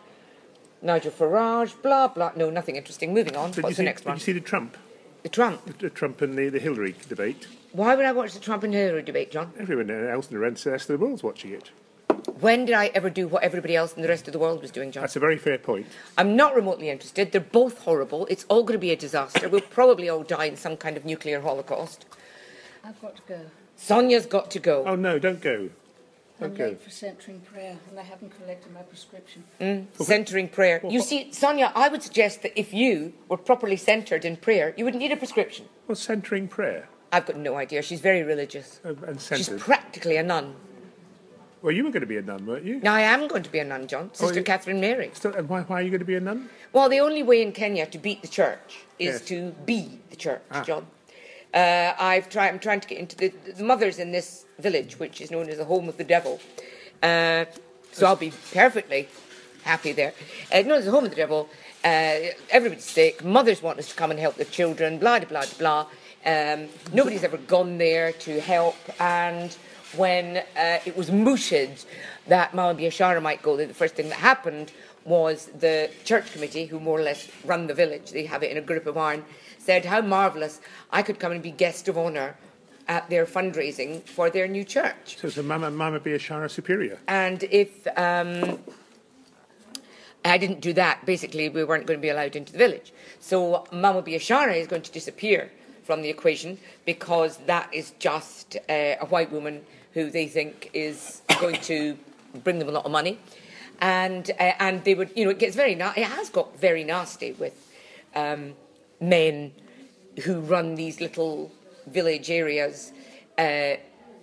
Nigel 0.82 1.12
Farage, 1.12 1.80
blah 1.82 2.08
blah. 2.08 2.32
No, 2.36 2.50
nothing 2.50 2.76
interesting. 2.76 3.14
Moving 3.14 3.36
on. 3.36 3.52
Did 3.52 3.64
What's 3.64 3.76
see, 3.76 3.82
the 3.82 3.86
next 3.86 4.04
one? 4.04 4.16
did 4.16 4.20
you 4.20 4.24
see 4.26 4.32
the 4.32 4.40
Trump? 4.40 4.76
The 5.22 5.28
Trump. 5.30 5.78
The 5.78 5.88
Trump 5.90 6.20
and 6.20 6.36
the, 6.36 6.48
the 6.50 6.58
Hillary 6.58 6.94
debate. 7.08 7.46
Why 7.74 7.96
would 7.96 8.06
I 8.06 8.12
watch 8.12 8.34
the 8.34 8.38
Trump 8.38 8.62
and 8.62 8.72
Hillary 8.72 9.02
debate, 9.02 9.32
John? 9.32 9.52
Everyone 9.58 9.90
else 9.90 10.28
in 10.28 10.34
the 10.34 10.38
rest 10.40 10.64
of 10.64 10.86
the 10.86 10.96
world's 10.96 11.24
watching 11.24 11.50
it. 11.50 11.72
When 12.38 12.66
did 12.66 12.74
I 12.76 12.86
ever 12.94 13.10
do 13.10 13.26
what 13.26 13.42
everybody 13.42 13.74
else 13.74 13.94
in 13.94 14.02
the 14.02 14.06
rest 14.08 14.28
of 14.28 14.32
the 14.32 14.38
world 14.38 14.62
was 14.62 14.70
doing, 14.70 14.92
John? 14.92 15.02
That's 15.02 15.16
a 15.16 15.20
very 15.20 15.36
fair 15.36 15.58
point. 15.58 15.86
I'm 16.16 16.36
not 16.36 16.54
remotely 16.54 16.88
interested. 16.88 17.32
They're 17.32 17.40
both 17.40 17.80
horrible. 17.80 18.26
It's 18.26 18.44
all 18.48 18.62
going 18.62 18.74
to 18.78 18.80
be 18.80 18.92
a 18.92 18.96
disaster. 18.96 19.48
We'll 19.48 19.60
probably 19.60 20.08
all 20.08 20.22
die 20.22 20.44
in 20.44 20.56
some 20.56 20.76
kind 20.76 20.96
of 20.96 21.04
nuclear 21.04 21.40
holocaust. 21.40 22.06
I've 22.84 23.00
got 23.02 23.16
to 23.16 23.22
go. 23.28 23.40
Sonia's 23.74 24.26
got 24.26 24.52
to 24.52 24.60
go. 24.60 24.84
Oh 24.86 24.94
no, 24.94 25.18
don't 25.18 25.40
go. 25.40 25.70
I'm 26.40 26.52
Okay. 26.52 26.66
late 26.68 26.82
for 26.82 26.90
centering 26.90 27.40
prayer 27.40 27.76
and 27.90 27.98
I 27.98 28.04
haven't 28.04 28.32
collected 28.38 28.72
my 28.72 28.82
prescription. 28.82 29.42
Mm, 29.60 29.86
centering 30.00 30.48
prayer. 30.48 30.80
You 30.88 31.00
see, 31.00 31.32
Sonia, 31.32 31.72
I 31.74 31.88
would 31.88 32.04
suggest 32.04 32.42
that 32.42 32.56
if 32.58 32.72
you 32.72 33.14
were 33.28 33.36
properly 33.36 33.76
centered 33.76 34.24
in 34.24 34.36
prayer, 34.36 34.74
you 34.76 34.84
wouldn't 34.84 35.02
need 35.02 35.10
a 35.12 35.16
prescription. 35.16 35.66
Well, 35.88 35.96
centering 35.96 36.46
prayer 36.46 36.88
I've 37.14 37.26
got 37.26 37.36
no 37.36 37.56
idea. 37.56 37.80
She's 37.82 38.00
very 38.00 38.22
religious. 38.24 38.80
uh, 38.84 38.94
and 39.06 39.20
She's 39.20 39.46
centered. 39.46 39.60
practically 39.60 40.16
a 40.16 40.22
nun. 40.22 40.54
Well, 41.62 41.72
you 41.72 41.84
were 41.84 41.90
going 41.90 42.00
to 42.02 42.06
be 42.06 42.16
a 42.18 42.22
nun, 42.22 42.44
weren't 42.44 42.64
you? 42.64 42.80
Now, 42.80 42.94
I 42.94 43.02
am 43.02 43.26
going 43.28 43.42
to 43.44 43.50
be 43.50 43.58
a 43.60 43.64
nun, 43.64 43.86
John. 43.86 44.10
Sister 44.12 44.40
you- 44.40 44.44
Catherine 44.44 44.80
Mary. 44.80 45.10
Still, 45.14 45.32
and 45.34 45.48
why, 45.48 45.62
why 45.62 45.78
are 45.78 45.82
you 45.82 45.90
going 45.90 46.00
to 46.00 46.04
be 46.14 46.16
a 46.16 46.20
nun? 46.20 46.48
Well, 46.72 46.88
the 46.88 47.00
only 47.00 47.22
way 47.22 47.40
in 47.40 47.52
Kenya 47.52 47.86
to 47.86 47.98
beat 47.98 48.20
the 48.22 48.28
church 48.28 48.80
is 48.98 49.14
Yes. 49.14 49.20
to 49.28 49.52
be 49.64 49.98
the 50.10 50.16
church, 50.16 50.42
Ah. 50.50 50.62
John. 50.64 50.86
Uh, 51.54 51.94
I've 51.98 52.28
tried. 52.28 52.48
I'm 52.48 52.58
trying 52.58 52.80
to 52.80 52.88
get 52.88 52.98
into 52.98 53.16
the, 53.16 53.28
the 53.56 53.62
mothers 53.62 53.98
in 54.00 54.10
this 54.10 54.44
village, 54.58 54.98
which 54.98 55.20
is 55.20 55.30
known 55.30 55.48
as 55.48 55.56
the 55.58 55.64
home 55.64 55.88
of 55.88 55.96
the 55.96 56.04
devil. 56.04 56.40
Uh, 57.00 57.44
so 57.92 58.06
I'll 58.06 58.16
be 58.16 58.32
perfectly 58.52 59.08
happy 59.62 59.92
there. 59.92 60.12
Uh, 60.52 60.62
known 60.62 60.78
as 60.78 60.84
the 60.86 60.90
home 60.90 61.04
of 61.04 61.10
the 61.10 61.16
devil. 61.16 61.48
Uh, 61.84 62.32
everybody's 62.50 62.84
sick. 62.84 63.22
Mothers 63.24 63.62
want 63.62 63.78
us 63.78 63.88
to 63.90 63.94
come 63.94 64.10
and 64.10 64.18
help 64.18 64.34
their 64.34 64.46
children. 64.58 64.98
Blah 64.98 65.20
blah 65.20 65.28
blah 65.28 65.44
blah. 65.58 65.86
Um, 66.24 66.68
nobody's 66.92 67.24
ever 67.24 67.36
gone 67.36 67.78
there 67.78 68.12
to 68.12 68.40
help. 68.40 68.76
And 68.98 69.56
when 69.96 70.38
uh, 70.56 70.78
it 70.84 70.96
was 70.96 71.10
mooted 71.10 71.84
that 72.26 72.54
Mama 72.54 72.78
Biashara 72.78 73.22
might 73.22 73.42
go 73.42 73.56
there, 73.56 73.66
the 73.66 73.74
first 73.74 73.94
thing 73.94 74.08
that 74.08 74.18
happened 74.18 74.72
was 75.04 75.46
the 75.58 75.90
church 76.04 76.32
committee, 76.32 76.64
who 76.66 76.80
more 76.80 76.98
or 76.98 77.02
less 77.02 77.30
run 77.44 77.66
the 77.66 77.74
village, 77.74 78.10
they 78.10 78.24
have 78.24 78.42
it 78.42 78.50
in 78.50 78.56
a 78.56 78.62
grip 78.62 78.86
of 78.86 78.96
iron, 78.96 79.24
said 79.58 79.84
how 79.84 80.00
marvellous 80.00 80.60
I 80.90 81.02
could 81.02 81.18
come 81.18 81.32
and 81.32 81.42
be 81.42 81.50
guest 81.50 81.88
of 81.88 81.98
honour 81.98 82.36
at 82.88 83.08
their 83.10 83.26
fundraising 83.26 84.02
for 84.02 84.30
their 84.30 84.46
new 84.48 84.64
church. 84.64 85.18
So 85.18 85.28
it's 85.28 85.36
a 85.36 85.42
Mama, 85.42 85.70
Mama 85.70 86.00
Biashara 86.00 86.50
superior. 86.50 86.98
And 87.08 87.42
if 87.44 87.86
um, 87.96 88.58
I 90.24 90.38
didn't 90.38 90.60
do 90.60 90.72
that, 90.74 91.04
basically 91.04 91.48
we 91.48 91.64
weren't 91.64 91.86
going 91.86 91.98
to 91.98 92.02
be 92.02 92.08
allowed 92.08 92.36
into 92.36 92.52
the 92.52 92.58
village. 92.58 92.92
So 93.20 93.66
Mama 93.72 94.02
Biashara 94.02 94.56
is 94.56 94.66
going 94.66 94.82
to 94.82 94.92
disappear 94.92 95.50
from 95.84 96.02
the 96.02 96.08
equation 96.08 96.58
because 96.84 97.36
that 97.46 97.72
is 97.72 97.92
just 97.98 98.56
uh, 98.68 98.72
a 99.00 99.06
white 99.06 99.30
woman 99.30 99.64
who 99.92 100.10
they 100.10 100.26
think 100.26 100.70
is 100.72 101.22
going 101.40 101.60
to 101.60 101.96
bring 102.42 102.58
them 102.58 102.68
a 102.68 102.72
lot 102.72 102.84
of 102.84 102.90
money. 102.90 103.18
And 103.80 104.30
uh, 104.38 104.52
and 104.58 104.84
they 104.84 104.94
would, 104.94 105.10
you 105.16 105.24
know, 105.24 105.30
it 105.30 105.38
gets 105.38 105.56
very 105.56 105.74
na- 105.74 105.92
it 105.96 106.04
has 106.04 106.30
got 106.30 106.58
very 106.58 106.84
nasty 106.84 107.32
with 107.32 107.54
um, 108.14 108.54
men 109.00 109.52
who 110.24 110.40
run 110.40 110.76
these 110.76 111.00
little 111.00 111.50
village 111.88 112.30
areas, 112.30 112.92
uh, 113.36 113.74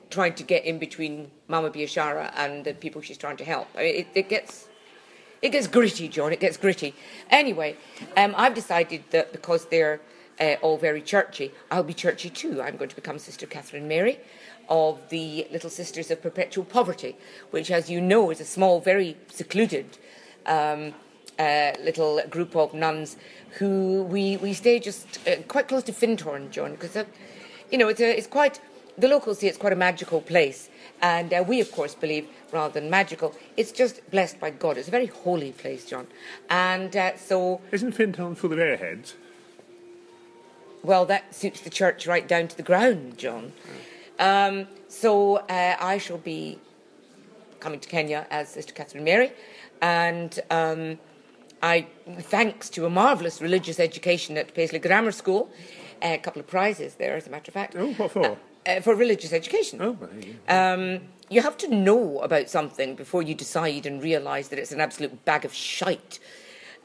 trying 0.10 0.34
to 0.36 0.44
get 0.44 0.64
in 0.66 0.80
between 0.80 1.30
Mama 1.48 1.70
Biashara 1.70 2.32
and 2.36 2.64
the 2.64 2.74
people 2.74 3.02
she's 3.02 3.18
trying 3.18 3.38
to 3.38 3.44
help. 3.44 3.68
I 3.76 3.84
mean, 3.84 3.96
it, 3.96 4.08
it 4.16 4.30
gets 4.30 4.68
it 5.42 5.50
gets 5.50 5.68
gritty, 5.68 6.08
John. 6.08 6.32
It 6.32 6.40
gets 6.40 6.58
gritty. 6.58 6.94
Anyway, 7.30 7.76
um, 8.16 8.34
I've 8.38 8.54
decided 8.54 9.04
that 9.12 9.32
because 9.32 9.66
they're 9.66 10.00
uh, 10.42 10.56
all 10.62 10.78
very 10.78 11.02
churchy, 11.02 11.52
I'll 11.70 11.84
be 11.84 11.94
churchy 11.94 12.30
too. 12.30 12.62
I'm 12.62 12.76
going 12.76 12.90
to 12.90 12.96
become 12.96 13.20
Sister 13.20 13.46
Catherine 13.46 13.88
Mary 13.88 14.20
of 14.70 15.00
the 15.10 15.48
Little 15.52 15.70
Sisters 15.70 16.12
of 16.12 16.22
Perpetual 16.22 16.66
Poverty, 16.66 17.16
which, 17.52 17.70
as 17.72 17.90
you 17.90 18.02
know, 18.02 18.32
is 18.32 18.42
a 18.42 18.46
small, 18.46 18.80
very 18.80 19.18
secluded 19.32 19.98
um, 20.46 20.94
uh, 21.38 21.74
little 21.84 22.22
group 22.30 22.56
of 22.56 22.74
nuns 22.74 23.18
who 23.60 24.04
we, 24.04 24.38
we 24.38 24.54
stay 24.54 24.80
just 24.80 25.20
uh, 25.28 25.36
quite 25.48 25.68
close 25.68 25.84
to 25.84 25.92
Findhorn, 25.92 26.50
John, 26.52 26.72
because, 26.72 26.96
uh, 26.96 27.04
you 27.72 27.78
know, 27.78 27.90
it's, 27.90 28.02
a, 28.02 28.18
it's 28.18 28.28
quite 28.28 28.60
the 28.98 29.08
locals 29.08 29.40
see 29.40 29.48
it's 29.48 29.58
quite 29.58 29.74
a 29.74 29.78
magical 29.78 30.22
place, 30.22 30.70
and 31.02 31.34
uh, 31.34 31.44
we, 31.48 31.60
of 31.62 31.72
course, 31.72 31.96
believe 31.96 32.28
rather 32.52 32.80
than 32.80 32.90
magical, 32.90 33.34
it's 33.58 33.72
just 33.72 34.10
blessed 34.12 34.40
by 34.40 34.50
God. 34.50 34.78
It's 34.78 34.90
a 34.90 34.92
very 34.92 35.08
holy 35.08 35.54
place, 35.54 35.86
John. 35.86 36.08
And 36.50 36.96
uh, 36.96 37.18
so, 37.18 37.62
Isn't 37.72 37.94
Findhorn 37.94 38.36
full 38.36 38.52
of 38.54 38.60
airheads? 38.60 39.14
Well, 40.84 41.06
that 41.06 41.34
suits 41.34 41.62
the 41.62 41.70
church 41.70 42.08
right 42.08 42.28
down 42.28 42.48
to 42.48 42.58
the 42.58 42.64
ground, 42.64 43.18
John. 43.18 43.54
Um, 44.20 44.68
so 44.88 45.38
uh, 45.38 45.76
I 45.80 45.98
shall 45.98 46.18
be 46.18 46.60
coming 47.60 47.80
to 47.80 47.90
Kenya 47.90 48.28
as 48.30 48.50
Sister 48.50 48.74
Catherine 48.74 49.04
Mary, 49.04 49.32
and 49.82 50.40
um, 50.50 51.00
I, 51.62 51.88
thanks 52.20 52.70
to 52.72 52.86
a 52.86 52.90
marvellous 52.90 53.42
religious 53.42 53.80
education 53.80 54.38
at 54.38 54.54
Paisley 54.54 54.80
Grammar 54.80 55.12
School, 55.12 55.50
a 56.02 56.18
couple 56.18 56.40
of 56.40 56.48
prizes 56.48 56.96
there, 56.96 57.16
as 57.16 57.28
a 57.28 57.30
matter 57.30 57.50
of 57.50 57.54
fact. 57.54 57.76
Oh, 57.78 57.94
what 57.94 58.12
for? 58.12 58.38
Uh, 58.66 58.80
for 58.80 58.96
religious 58.96 59.34
education. 59.34 59.82
oh, 59.82 59.92
well, 59.92 60.10
there 60.12 60.22
you. 60.22 60.36
Um, 60.48 61.02
you 61.30 61.42
have 61.42 61.58
to 61.58 61.74
know 61.74 62.20
about 62.20 62.50
something 62.50 62.96
before 62.96 63.24
you 63.24 63.34
decide 63.34 63.86
and 63.86 64.04
realise 64.04 64.50
that 64.50 64.60
it's 64.60 64.72
an 64.72 64.82
absolute 64.82 65.24
bag 65.24 65.46
of 65.46 65.54
shite. 65.54 66.20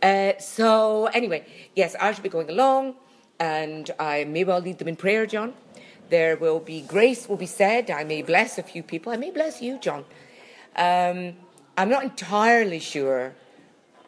Uh, 0.03 0.33
so, 0.39 1.07
anyway, 1.07 1.45
yes, 1.75 1.97
I 2.01 2.13
shall 2.13 2.23
be 2.23 2.29
going 2.29 2.49
along, 2.49 2.95
and 3.39 3.91
I 3.99 4.25
may 4.25 4.45
well 4.45 4.61
lead 4.61 4.79
them 4.79 4.89
in 4.89 4.97
prayer, 4.97 5.27
John. 5.27 5.55
There 6.09 6.37
will 6.37 6.61
be 6.61 6.83
grace 6.83 7.29
will 7.29 7.37
be 7.37 7.47
said. 7.47 7.91
I 7.91 8.05
may 8.05 8.23
bless 8.23 8.59
a 8.59 8.63
few 8.63 8.83
people. 8.83 9.13
I 9.13 9.17
may 9.17 9.31
bless 9.31 9.61
you, 9.61 9.79
John. 9.79 10.05
Um, 10.77 11.35
I'm 11.77 11.89
not 11.89 12.05
entirely 12.05 12.79
sure 12.79 13.35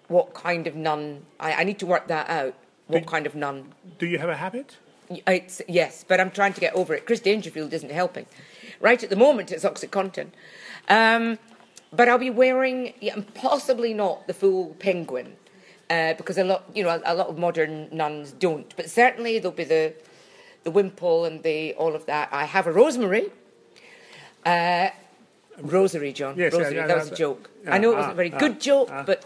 what 0.08 0.32
kind 0.34 0.66
of 0.66 0.74
nun. 0.76 1.26
I, 1.40 1.52
I 1.54 1.64
need 1.64 1.78
to 1.80 1.86
work 1.86 2.06
that 2.08 2.28
out. 2.30 2.54
What 2.86 3.00
Do- 3.02 3.08
kind 3.08 3.26
of 3.26 3.34
nun 3.34 3.74
Do 3.98 4.06
you 4.06 4.18
have 4.18 4.30
a 4.30 4.36
habit? 4.36 4.76
it's, 5.10 5.62
yes, 5.68 6.04
but 6.06 6.20
I'm 6.20 6.30
trying 6.30 6.52
to 6.52 6.60
get 6.60 6.74
over 6.74 6.94
it. 6.94 7.06
Chris 7.06 7.20
Dangerfield 7.20 7.72
isn't 7.72 7.90
helping. 7.90 8.26
Right 8.80 9.02
at 9.02 9.10
the 9.10 9.16
moment, 9.16 9.50
it's 9.50 9.64
OxyContin. 9.64 10.28
Um, 10.88 11.38
but 11.92 12.08
I'll 12.08 12.18
be 12.18 12.30
wearing, 12.30 12.92
yeah, 13.00 13.16
possibly 13.34 13.94
not 13.94 14.26
the 14.26 14.34
full 14.34 14.74
penguin, 14.78 15.36
uh, 15.90 16.14
because 16.14 16.38
a 16.38 16.44
lot, 16.44 16.64
you 16.74 16.82
know, 16.82 16.90
a, 16.90 17.00
a 17.04 17.14
lot 17.14 17.28
of 17.28 17.38
modern 17.38 17.88
nuns 17.90 18.32
don't. 18.32 18.74
But 18.76 18.90
certainly 18.90 19.38
there'll 19.38 19.56
be 19.56 19.64
the, 19.64 19.94
the 20.64 20.70
wimple 20.70 21.24
and 21.24 21.42
the 21.42 21.74
all 21.74 21.94
of 21.94 22.06
that. 22.06 22.28
I 22.32 22.44
have 22.44 22.66
a 22.66 22.72
rosemary. 22.72 23.30
Uh, 24.44 24.90
rosary, 25.60 26.12
John. 26.12 26.36
Yes, 26.36 26.52
rosary. 26.52 26.76
yeah, 26.76 26.86
that 26.86 26.96
was 26.96 27.12
a 27.12 27.16
joke. 27.16 27.50
yeah, 27.64 27.74
I 27.74 27.78
know 27.78 27.92
it 27.92 27.94
ah, 27.94 27.98
wasn't 27.98 28.12
a 28.12 28.16
very 28.16 28.32
ah, 28.32 28.38
good 28.38 28.60
joke, 28.60 28.88
ah. 28.90 29.02
but 29.04 29.24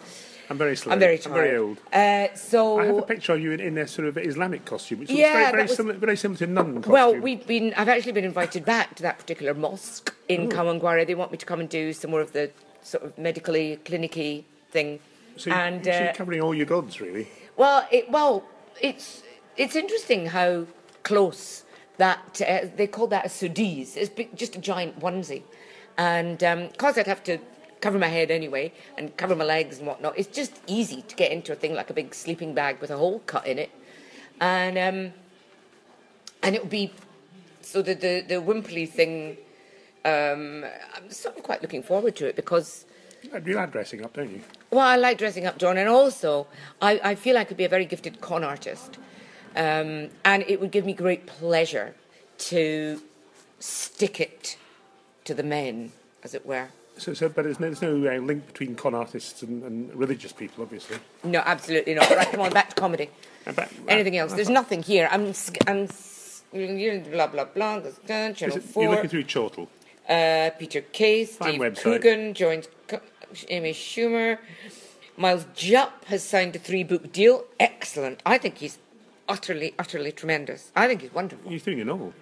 I'm 0.48 0.58
very 0.58 0.76
slow. 0.76 0.92
I'm 0.92 0.98
very 0.98 1.20
I'm 1.24 1.32
very 1.32 1.56
old. 1.56 1.78
Uh, 1.92 2.28
so 2.34 2.78
I 2.78 2.86
have 2.86 2.98
a 2.98 3.02
picture 3.02 3.32
of 3.34 3.40
you 3.40 3.52
in, 3.52 3.60
in 3.60 3.78
a 3.78 3.86
sort 3.86 4.08
of 4.08 4.16
Islamic 4.18 4.64
costume, 4.64 5.00
which 5.00 5.08
looks 5.08 5.18
Yeah, 5.18 5.32
very, 5.32 5.50
very, 5.50 5.62
was- 5.64 5.76
similar, 5.76 5.94
very 5.94 6.16
similar 6.16 6.38
to 6.38 6.46
nun 6.46 6.74
costume. 6.76 6.92
Well, 6.92 7.14
we've 7.16 7.46
been. 7.46 7.74
I've 7.76 7.88
actually 7.88 8.12
been 8.12 8.24
invited 8.24 8.64
back 8.64 8.94
to 8.96 9.02
that 9.02 9.18
particular 9.18 9.54
mosque 9.54 10.14
in 10.28 10.48
Kawangware. 10.48 11.06
They 11.06 11.14
want 11.14 11.32
me 11.32 11.38
to 11.38 11.46
come 11.46 11.60
and 11.60 11.68
do 11.68 11.92
some 11.92 12.10
more 12.10 12.20
of 12.20 12.32
the 12.32 12.50
sort 12.82 13.04
of 13.04 13.18
medically, 13.18 13.78
clinicy 13.84 14.44
thing. 14.70 15.00
So 15.36 15.50
and 15.50 15.84
you're 15.84 16.10
uh, 16.10 16.12
covering 16.14 16.40
all 16.40 16.54
your 16.54 16.66
gods, 16.66 17.00
really. 17.00 17.28
well, 17.56 17.86
it, 17.90 18.10
well, 18.10 18.44
it's 18.80 19.22
it's 19.56 19.76
interesting 19.76 20.26
how 20.26 20.66
close 21.02 21.64
that 21.98 22.40
uh, 22.46 22.66
they 22.76 22.86
call 22.86 23.06
that 23.08 23.26
a 23.26 23.28
sudis. 23.28 23.96
It's 23.96 24.10
just 24.34 24.56
a 24.56 24.58
giant 24.58 25.00
onesie, 25.00 25.42
and 25.96 26.38
because 26.38 26.98
I'd 26.98 27.06
have 27.06 27.24
to 27.24 27.38
cover 27.80 27.98
my 27.98 28.08
head 28.08 28.30
anyway 28.30 28.72
and 28.96 29.16
cover 29.16 29.34
my 29.34 29.44
legs 29.44 29.78
and 29.78 29.86
whatnot, 29.86 30.16
it's 30.16 30.34
just 30.34 30.60
easy 30.66 31.02
to 31.02 31.16
get 31.16 31.32
into 31.32 31.52
a 31.52 31.56
thing 31.56 31.74
like 31.74 31.90
a 31.90 31.94
big 31.94 32.14
sleeping 32.14 32.54
bag 32.54 32.80
with 32.80 32.90
a 32.90 32.96
hole 32.96 33.20
cut 33.26 33.46
in 33.46 33.58
it, 33.58 33.70
and 34.40 34.78
um, 34.78 35.12
and 36.42 36.54
it 36.54 36.62
would 36.62 36.70
be 36.70 36.92
so 37.60 37.82
the 37.82 37.94
the 37.94 38.24
the 38.26 38.34
wimply 38.36 38.88
thing. 38.88 39.36
Um, 40.04 40.64
I'm 40.96 41.10
sort 41.10 41.36
of 41.36 41.44
quite 41.44 41.62
looking 41.62 41.82
forward 41.82 42.16
to 42.16 42.26
it 42.26 42.34
because. 42.34 42.86
You 43.22 43.54
like 43.54 43.70
dressing 43.70 44.04
up, 44.04 44.14
don't 44.14 44.32
you? 44.32 44.42
Well, 44.72 44.80
I 44.86 44.96
like 44.96 45.18
dressing 45.18 45.44
up, 45.44 45.58
John, 45.58 45.76
and 45.76 45.86
also 45.86 46.46
I, 46.80 46.98
I 47.04 47.14
feel 47.14 47.36
I 47.36 47.44
could 47.44 47.58
be 47.58 47.64
a 47.64 47.68
very 47.68 47.84
gifted 47.84 48.22
con 48.22 48.42
artist. 48.42 48.96
Um, 49.54 50.08
and 50.24 50.42
it 50.48 50.60
would 50.62 50.70
give 50.70 50.86
me 50.86 50.94
great 50.94 51.26
pleasure 51.26 51.94
to 52.38 53.02
stick 53.60 54.18
it 54.18 54.56
to 55.26 55.34
the 55.34 55.42
men, 55.42 55.92
as 56.24 56.32
it 56.32 56.46
were. 56.46 56.68
So, 56.96 57.12
so 57.12 57.28
but 57.28 57.44
there's 57.44 57.60
no, 57.60 57.66
there's 57.66 57.82
no 57.82 57.96
uh, 57.96 58.18
link 58.20 58.46
between 58.46 58.74
con 58.74 58.94
artists 58.94 59.42
and, 59.42 59.62
and 59.62 59.94
religious 59.94 60.32
people, 60.32 60.62
obviously. 60.62 60.96
No, 61.22 61.40
absolutely 61.44 61.92
not. 61.92 62.08
Right, 62.08 62.30
come 62.30 62.40
on, 62.40 62.52
back 62.52 62.70
to 62.70 62.74
comedy. 62.76 63.10
Anything 63.88 64.16
else? 64.16 64.32
There's 64.32 64.48
nothing 64.48 64.82
here. 64.82 65.06
I'm, 65.12 65.34
I'm, 65.66 65.86
blah 67.10 67.26
blah 67.26 67.44
blah. 67.44 67.80
Channel 68.06 68.56
it- 68.56 68.64
you're 68.74 68.90
looking 68.90 69.10
through 69.10 69.24
Chortle. 69.24 69.68
Uh, 70.08 70.50
Peter 70.58 70.80
Case, 70.80 71.36
Fine 71.36 71.50
Steve 71.50 71.60
website. 71.60 71.82
Coogan 71.82 72.34
joins 72.34 72.68
Co- 72.88 73.00
Amy 73.48 73.72
Schumer. 73.72 74.38
Miles 75.16 75.46
Jupp 75.54 76.04
has 76.06 76.22
signed 76.24 76.56
a 76.56 76.58
three 76.58 76.84
book 76.84 77.12
deal. 77.12 77.44
Excellent. 77.60 78.20
I 78.24 78.38
think 78.38 78.58
he's 78.58 78.78
utterly, 79.28 79.74
utterly 79.78 80.12
tremendous. 80.12 80.70
I 80.74 80.86
think 80.88 81.02
he's 81.02 81.12
wonderful. 81.12 81.50
He's 81.50 81.62
doing 81.62 81.80
a 81.80 81.84
novel. 81.84 82.12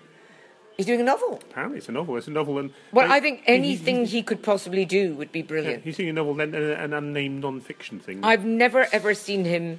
He's 0.76 0.86
doing 0.86 1.00
a 1.00 1.04
novel. 1.04 1.40
Apparently, 1.50 1.78
it's 1.78 1.88
a 1.88 1.92
novel. 1.92 2.16
It's 2.16 2.26
a 2.26 2.30
novel, 2.30 2.58
and 2.58 2.70
Well, 2.92 3.10
uh, 3.10 3.14
I 3.14 3.20
think 3.20 3.40
he- 3.40 3.44
he- 3.52 3.58
anything 3.58 4.06
he 4.06 4.22
could 4.22 4.42
possibly 4.42 4.84
do 4.86 5.14
would 5.14 5.30
be 5.30 5.40
yeah, 5.40 5.44
brilliant. 5.46 5.84
he's 5.84 5.96
doing 5.98 6.08
a 6.08 6.12
novel, 6.14 6.34
then 6.34 6.54
uh, 6.54 6.58
an 6.82 6.94
unnamed 6.94 7.42
non-fiction 7.42 8.00
thing. 8.00 8.20
I've 8.24 8.46
never 8.46 8.86
ever 8.92 9.12
seen 9.14 9.44
him 9.44 9.78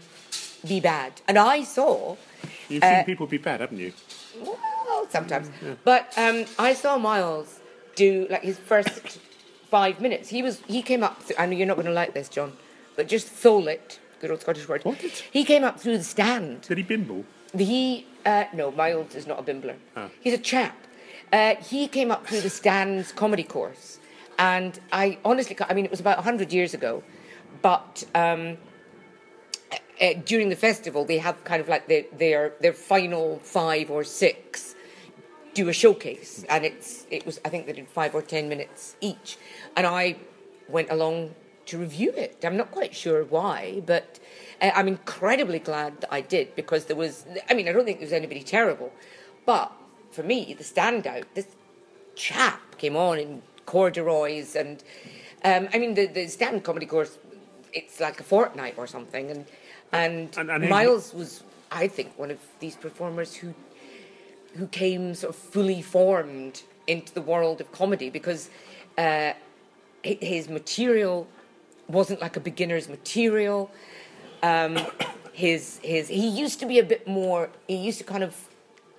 be 0.67 0.79
bad. 0.79 1.21
And 1.27 1.39
I 1.39 1.63
saw, 1.63 2.17
You've 2.69 2.83
uh, 2.83 2.97
seen 2.97 3.05
people 3.05 3.25
be 3.25 3.38
bad, 3.39 3.61
haven't 3.61 3.79
you? 3.79 3.93
well, 4.43 5.07
sometimes, 5.09 5.50
but 5.83 6.13
um, 6.17 6.45
I 6.59 6.73
saw 6.75 6.97
Miles 7.00 7.59
do 7.95 8.27
like 8.29 8.43
his 8.43 8.59
first 8.59 9.19
five 9.71 9.99
minutes. 10.01 10.29
He 10.29 10.43
was 10.43 10.61
he 10.67 10.81
came 10.83 11.01
up. 11.01 11.25
Th- 11.25 11.39
I 11.39 11.47
know 11.47 11.53
you're 11.53 11.65
not 11.65 11.77
going 11.77 11.87
to 11.87 11.93
like 11.93 12.13
this, 12.13 12.29
John, 12.29 12.53
but 12.95 13.07
just 13.07 13.27
thole 13.27 13.67
it. 13.67 13.99
Good 14.19 14.29
old 14.29 14.41
Scottish 14.41 14.67
word. 14.67 14.85
What? 14.85 14.97
He 15.31 15.43
came 15.43 15.63
up 15.63 15.79
through 15.79 15.97
the 15.97 16.03
stand. 16.03 16.61
Did 16.61 16.77
he 16.77 16.83
bimble? 16.83 17.25
He 17.57 18.05
uh, 18.25 18.45
no, 18.53 18.71
Miles 18.71 19.15
is 19.15 19.25
not 19.25 19.39
a 19.39 19.43
bimbler. 19.43 19.77
Ah. 19.95 20.09
He's 20.19 20.33
a 20.33 20.37
chap. 20.37 20.77
Uh, 21.33 21.55
he 21.55 21.87
came 21.87 22.11
up 22.11 22.27
through 22.27 22.41
the 22.41 22.49
stands 22.49 23.11
comedy 23.13 23.43
course, 23.43 23.99
and 24.37 24.79
I 24.91 25.17
honestly, 25.23 25.55
I 25.67 25.73
mean, 25.73 25.85
it 25.85 25.91
was 25.91 26.01
about 26.01 26.23
hundred 26.23 26.51
years 26.51 26.73
ago, 26.73 27.03
but 27.61 28.03
um, 28.13 28.57
uh, 30.01 30.13
during 30.25 30.49
the 30.49 30.55
festival 30.55 31.05
they 31.05 31.17
have 31.17 31.41
kind 31.45 31.61
of 31.61 31.69
like 31.69 31.87
their 31.87 32.03
their 32.17 32.53
their 32.59 32.73
final 32.73 33.39
five 33.39 33.89
or 33.89 34.03
six 34.03 34.75
do 35.53 35.70
a 35.70 35.74
showcase, 35.74 36.46
and 36.50 36.65
it's 36.65 37.05
it 37.10 37.25
was 37.25 37.39
I 37.46 37.50
think 37.50 37.65
they 37.65 37.74
did 37.74 37.88
five 37.88 38.15
or 38.15 38.22
ten 38.22 38.48
minutes 38.50 38.96
each, 39.01 39.38
and 39.75 39.86
I 39.88 40.15
went 40.70 40.89
along 40.89 41.36
to 41.67 41.77
review 41.77 42.12
it. 42.15 42.38
I'm 42.43 42.58
not 42.58 42.72
quite 42.72 42.93
sure 42.96 43.24
why, 43.24 43.81
but 43.86 44.20
uh, 44.62 44.72
I'm 44.74 44.88
incredibly 44.88 45.60
glad 45.60 46.01
that 46.01 46.12
I 46.13 46.22
did 46.22 46.55
because 46.55 46.86
there 46.86 46.96
was. 46.96 47.25
I 47.50 47.53
mean, 47.53 47.67
I 47.67 47.72
don't 47.72 47.86
think 47.86 48.00
there 48.00 48.05
was 48.08 48.13
anybody 48.13 48.43
terrible, 48.43 48.91
but 49.46 49.72
for 50.12 50.24
me, 50.24 50.53
the 50.58 50.63
standout, 50.63 51.25
this 51.36 51.48
chap 52.15 52.77
came 52.77 52.96
on 52.96 53.20
in 53.20 53.41
corduroys, 53.65 54.55
and 54.55 54.84
um, 55.43 55.67
I 55.74 55.77
mean, 55.79 55.93
the 55.96 56.08
the 56.08 56.27
stand 56.27 56.63
comedy 56.63 56.86
course, 56.86 57.17
it's 57.74 58.00
like 58.00 58.20
a 58.20 58.24
fortnight 58.24 58.75
or 58.77 58.88
something, 58.88 59.29
and 59.31 59.46
and, 59.93 60.38
And- 60.38 60.50
and 60.50 60.70
Miles 60.70 61.13
was, 61.13 61.43
I 61.70 61.88
think, 61.88 62.17
one 62.17 62.31
of 62.31 62.39
these 62.60 62.75
performers 62.77 63.36
who 63.36 63.53
who 64.55 64.67
came 64.67 65.13
sort 65.15 65.34
of 65.36 65.39
fully 65.41 65.81
formed 65.81 66.63
into 66.88 67.13
the 67.13 67.22
world 67.22 67.62
of 67.62 67.72
comedy 67.72 68.10
because 68.10 68.50
uh, 68.98 69.34
his 70.03 70.50
material 70.50 71.27
wasn't 71.88 72.22
like 72.22 72.36
a 72.36 72.39
beginner's 72.39 72.89
material. 72.89 73.72
Um, 74.43 74.77
his 75.34 75.79
his 75.84 76.08
he 76.10 76.27
used 76.27 76.60
to 76.60 76.65
be 76.65 76.79
a 76.79 76.84
bit 76.84 77.08
more. 77.08 77.50
He 77.67 77.75
used 77.77 78.00
to 78.00 78.03
kind 78.03 78.24
of 78.24 78.36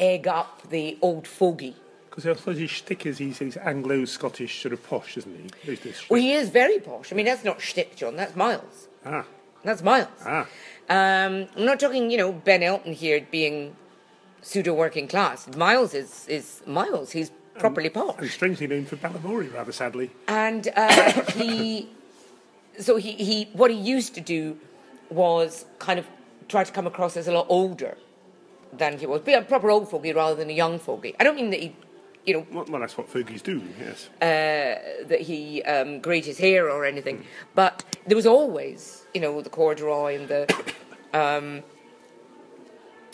egg 0.01 0.27
up 0.27 0.69
the 0.71 0.97
old 1.03 1.27
fogey. 1.27 1.77
Because 2.09 2.27
I 2.27 2.35
suppose 2.35 2.59
his 2.59 2.71
shtick 2.71 3.07
is 3.07 3.17
he's, 3.19 3.39
he's 3.39 3.57
Anglo-Scottish 3.57 4.61
sort 4.61 4.75
of 4.75 4.83
posh, 4.87 5.17
isn't 5.17 5.35
he? 5.65 5.79
Well, 6.11 6.21
he 6.21 6.33
is 6.35 6.51
very 6.51 6.79
posh. 6.79 7.11
I 7.11 7.17
mean, 7.17 7.25
that's 7.25 7.43
not 7.43 7.59
shtick, 7.61 7.97
John. 7.97 8.17
That's 8.17 8.37
Miles. 8.37 8.89
ah, 9.07 9.25
That's 9.65 9.83
Miles. 9.83 10.09
ah. 10.27 10.47
Um, 10.91 11.47
I'm 11.57 11.65
not 11.65 11.81
talking, 11.81 12.11
you 12.11 12.19
know, 12.19 12.31
Ben 12.33 12.63
Elton 12.63 12.93
here 12.93 13.27
being 13.31 13.75
pseudo 14.43 14.75
working 14.75 15.09
class. 15.09 15.49
Miles 15.57 15.95
is 15.95 16.27
is 16.29 16.63
Miles. 16.67 17.13
He's 17.13 17.31
properly 17.59 17.91
posh. 17.91 18.17
And 18.19 18.31
strangely 18.31 18.67
known 18.67 18.85
for 18.87 18.97
Balamory, 18.97 19.53
rather 19.53 19.73
sadly. 19.73 20.11
and 20.29 20.69
uh, 20.77 21.23
he 21.33 21.89
so 22.79 22.97
he, 22.97 23.13
he 23.13 23.49
what 23.53 23.71
he 23.71 23.77
used 23.77 24.15
to 24.15 24.21
do 24.21 24.57
was 25.11 25.65
kind 25.79 25.99
of 25.99 26.07
try 26.49 26.65
to 26.65 26.73
come 26.73 26.87
across 26.87 27.17
as 27.17 27.29
a 27.29 27.33
lot 27.33 27.47
older 27.49 27.97
than 28.73 28.99
he 28.99 29.05
was 29.07 29.21
be 29.21 29.35
a 29.35 29.43
proper 29.43 29.71
old 29.71 29.89
fogey 29.91 30.13
rather 30.13 30.35
than 30.35 30.49
a 30.49 30.53
young 30.65 30.79
fogey 30.79 31.15
i 31.21 31.25
don't 31.25 31.37
mean 31.37 31.51
that 31.51 31.61
he 31.61 31.77
you 32.25 32.33
know 32.35 32.47
Well, 32.51 32.65
well, 32.71 32.81
that's 32.81 32.97
what 32.97 33.09
fogies 33.09 33.43
do, 33.43 33.61
yes. 33.79 34.09
uh, 34.23 35.05
that 35.09 35.21
he 35.21 35.63
um, 35.65 36.01
grayed 36.01 36.25
his 36.25 36.39
hair 36.39 36.71
or 36.71 36.87
anything 36.87 37.25
but 37.55 37.85
there 38.07 38.17
was 38.17 38.27
always 38.27 39.05
you 39.13 39.21
know 39.21 39.43
the 39.43 39.51
corduroy 39.51 40.17
and 40.19 40.29
the 40.29 40.43
um, 41.13 41.63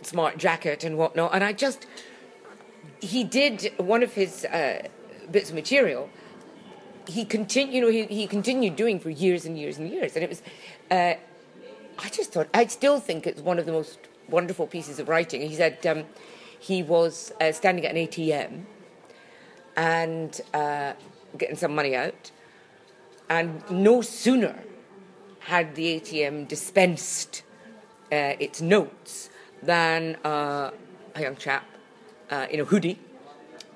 smart 0.03 0.39
jacket 0.39 0.85
and 0.85 0.97
whatnot 0.97 1.35
and 1.35 1.43
i 1.43 1.53
just 1.53 1.87
he 3.01 3.25
did 3.25 3.73
one 3.77 4.03
of 4.03 4.15
his 4.15 4.45
uh, 4.45 4.87
bits 5.31 5.51
of 5.51 5.55
material. 5.55 6.09
He 7.07 7.25
continued, 7.25 7.75
you 7.75 7.81
know, 7.81 7.89
he, 7.89 8.05
he 8.05 8.27
continued 8.27 8.77
doing 8.77 9.01
for 9.01 9.11
years 9.11 9.45
and 9.45 9.59
years 9.59 9.79
and 9.79 9.89
years, 9.91 10.15
and 10.15 10.25
it 10.25 10.29
was. 10.29 10.43
Uh, 10.91 11.15
I 12.01 12.09
just 12.11 12.33
thought, 12.33 12.49
I 12.55 12.67
still 12.67 13.01
think 13.01 13.27
it's 13.27 13.41
one 13.41 13.59
of 13.59 13.67
the 13.67 13.73
most 13.73 13.99
wonderful 14.29 14.69
pieces 14.69 15.01
of 15.01 15.09
writing. 15.09 15.41
He 15.41 15.57
said 15.57 15.85
um, 15.87 16.05
he 16.61 16.83
was 16.83 17.33
uh, 17.41 17.51
standing 17.51 17.85
at 17.85 17.97
an 17.97 18.07
ATM 18.07 18.65
and 19.77 20.41
uh, 20.55 20.93
getting 21.37 21.57
some 21.57 21.75
money 21.75 21.97
out, 21.97 22.31
and 23.29 23.69
no 23.71 24.03
sooner 24.03 24.63
had 25.41 25.75
the 25.75 25.99
ATM 26.01 26.47
dispensed 26.47 27.43
uh, 28.13 28.37
its 28.39 28.61
notes 28.61 29.31
than 29.63 30.17
uh, 30.25 30.71
a 31.15 31.21
young 31.21 31.37
chap 31.37 31.65
uh, 32.31 32.47
in 32.51 32.61
a 32.61 32.65
hoodie 32.65 32.99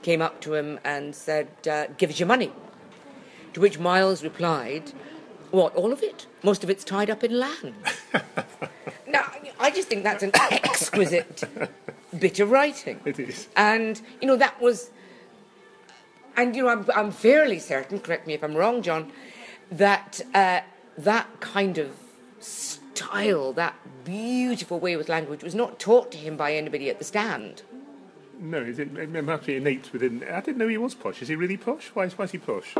came 0.03 0.21
up 0.21 0.41
to 0.41 0.55
him 0.55 0.79
and 0.85 1.15
said, 1.15 1.49
uh, 1.71 1.87
Give 1.97 2.11
us 2.11 2.19
your 2.19 2.27
money. 2.27 2.53
To 3.55 3.61
which 3.61 3.79
Miles 3.79 4.23
replied, 4.23 4.93
What, 5.51 5.75
all 5.75 5.93
of 5.93 6.03
it? 6.03 6.27
Most 6.43 6.65
of 6.65 6.71
it's 6.71 6.85
tied 6.85 7.11
up 7.11 7.23
in 7.23 7.39
land. 7.39 7.75
now, 9.09 9.25
I 9.61 9.71
just 9.71 9.89
think 9.89 10.03
that's 10.03 10.23
an 10.23 10.33
exquisite 10.35 11.45
bit 12.19 12.41
of 12.41 12.51
writing. 12.51 13.01
It 13.05 13.19
is. 13.19 13.49
And, 13.57 14.01
you 14.21 14.27
know, 14.27 14.37
that 14.37 14.61
was. 14.61 14.91
And, 16.37 16.57
you 16.57 16.65
know, 16.65 16.71
I'm, 16.71 16.87
I'm 16.95 17.11
fairly 17.13 17.59
certain, 17.59 18.01
correct 18.01 18.27
me 18.27 18.33
if 18.33 18.43
I'm 18.43 18.55
wrong, 18.55 18.81
John, 18.83 19.13
that 19.71 20.21
uh, 20.35 20.61
that 20.97 21.41
kind 21.41 21.79
of 21.79 21.95
style, 23.13 23.53
that 23.55 23.75
beautiful 24.05 24.81
way 24.81 24.97
with 24.97 25.09
language, 25.09 25.43
was 25.43 25.55
not 25.55 25.79
taught 25.79 26.11
to 26.13 26.19
him 26.19 26.37
by 26.37 26.55
anybody 26.55 26.91
at 26.91 26.99
the 26.99 27.05
stand. 27.05 27.63
No, 28.41 28.59
is 28.59 28.79
it, 28.79 28.97
it 28.97 29.25
must 29.25 29.47
be 29.47 29.57
innate 29.57 29.93
within. 29.93 30.25
I 30.25 30.41
didn't 30.41 30.59
know 30.59 30.69
he 30.69 30.79
was 30.79 30.95
posh. 30.95 31.23
Is 31.23 31.29
he 31.29 31.37
really 31.37 31.57
posh? 31.57 31.89
Why 31.95 32.05
is, 32.07 32.19
why 32.19 32.25
is 32.25 32.33
he 32.33 32.39
posh? 32.39 32.75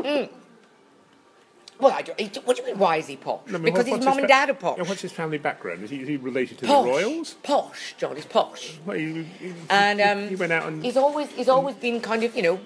Well, 1.79 1.91
I 1.91 2.01
don't, 2.01 2.45
what 2.45 2.55
do 2.57 2.61
you 2.61 2.67
mean, 2.69 2.77
why 2.77 2.97
is 2.97 3.07
he 3.07 3.15
posh? 3.15 3.41
No, 3.47 3.55
I 3.55 3.57
mean, 3.57 3.73
because 3.73 3.87
his 3.87 4.03
mum 4.05 4.19
and 4.19 4.27
dad 4.27 4.49
are 4.49 4.53
posh. 4.53 4.77
What's 4.79 5.01
his 5.01 5.11
family 5.11 5.37
background? 5.37 5.83
Is 5.83 5.89
he, 5.89 6.01
is 6.01 6.07
he 6.07 6.17
related 6.17 6.57
to 6.59 6.67
posh. 6.67 6.85
the 6.85 6.91
royals? 6.91 7.33
Posh, 7.43 7.95
John, 7.97 8.15
he's 8.15 8.25
posh. 8.25 8.77
Well, 8.85 8.97
he, 8.97 9.23
he, 9.23 9.53
And 9.69 9.99
he- 9.99 10.05
um, 10.05 10.27
he 10.29 10.35
went 10.35 10.51
out 10.51 10.67
and 10.67 10.83
he's 10.83 10.97
always 10.97 11.29
he's 11.31 11.49
always 11.49 11.75
been 11.75 11.99
kind 12.01 12.23
of 12.23 12.35
you 12.35 12.43
know 12.43 12.59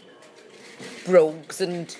brogues 1.05 1.61
and 1.61 1.95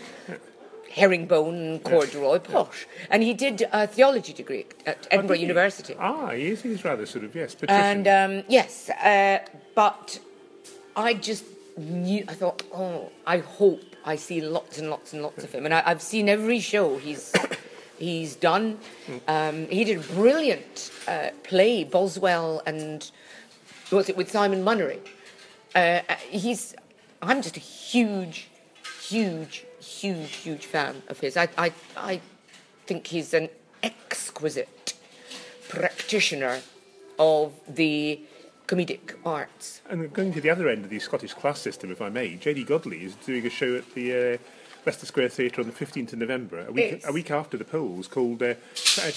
herringbone 0.97 1.79
corduroy 1.79 2.39
posh. 2.39 2.87
And 3.09 3.23
he 3.23 3.33
did 3.33 3.67
a 3.71 3.87
theology 3.87 4.33
degree 4.33 4.65
at 4.85 5.07
Edinburgh 5.11 5.35
did 5.35 5.41
he? 5.41 5.47
University. 5.47 5.95
ah, 5.99 6.29
he 6.31 6.47
is. 6.47 6.61
He's 6.61 6.83
rather 6.83 7.05
sort 7.05 7.23
of 7.25 7.35
yes, 7.35 7.55
patrician. 7.55 8.07
And 8.07 8.07
um, 8.07 8.43
yes, 8.49 8.89
uh, 8.89 9.39
but 9.75 10.19
I 10.95 11.13
just 11.13 11.45
knew. 11.77 12.23
I 12.27 12.33
thought, 12.33 12.63
oh, 12.73 13.09
I 13.25 13.37
hope 13.39 13.81
I 14.03 14.15
see 14.15 14.41
lots 14.41 14.79
and 14.79 14.89
lots 14.89 15.13
and 15.13 15.21
lots 15.21 15.43
of 15.43 15.51
him. 15.51 15.65
And 15.65 15.73
I, 15.73 15.83
I've 15.85 16.01
seen 16.01 16.27
every 16.29 16.59
show 16.59 16.97
he's 16.97 17.33
he's 17.99 18.35
done. 18.35 18.79
Um, 19.27 19.67
he 19.67 19.83
did 19.83 19.99
a 19.99 20.13
brilliant 20.13 20.91
uh, 21.07 21.29
play, 21.43 21.83
Boswell, 21.83 22.61
and 22.65 23.09
what's 23.89 24.09
it 24.09 24.17
with 24.17 24.31
Simon 24.31 24.63
Munnery. 24.63 24.99
Uh, 25.75 26.01
uh, 26.09 26.15
he's. 26.29 26.75
I'm 27.21 27.41
just 27.41 27.57
a 27.57 27.59
huge, 27.59 28.47
huge, 29.09 29.65
huge, 29.87 30.35
huge 30.35 30.65
fan 30.65 31.01
of 31.07 31.19
his. 31.19 31.37
I, 31.37 31.47
I, 31.57 31.71
I 31.95 32.21
think 32.85 33.07
he's 33.07 33.33
an 33.33 33.49
exquisite 33.81 34.93
practitioner 35.69 36.61
of 37.17 37.53
the 37.67 38.19
comedic 38.67 39.15
arts. 39.25 39.81
And 39.89 40.11
going 40.13 40.33
to 40.33 40.41
the 40.41 40.49
other 40.49 40.67
end 40.67 40.83
of 40.83 40.89
the 40.89 40.99
Scottish 40.99 41.33
class 41.33 41.59
system, 41.59 41.91
if 41.91 42.01
I 42.01 42.09
may, 42.09 42.35
Janey 42.35 42.63
Godley 42.63 43.03
is 43.03 43.15
doing 43.15 43.45
a 43.45 43.49
show 43.49 43.75
at 43.75 43.93
the 43.93 44.35
uh, 44.35 44.37
Leicester 44.85 45.05
Square 45.05 45.29
Theatre 45.29 45.61
on 45.61 45.67
the 45.67 45.73
15th 45.73 46.13
of 46.13 46.19
November, 46.19 46.65
a 46.67 46.71
week, 46.71 47.01
a 47.05 47.11
week 47.11 47.31
after 47.31 47.57
the 47.57 47.65
polls, 47.65 48.07
called 48.07 48.43
uh, 48.43 48.55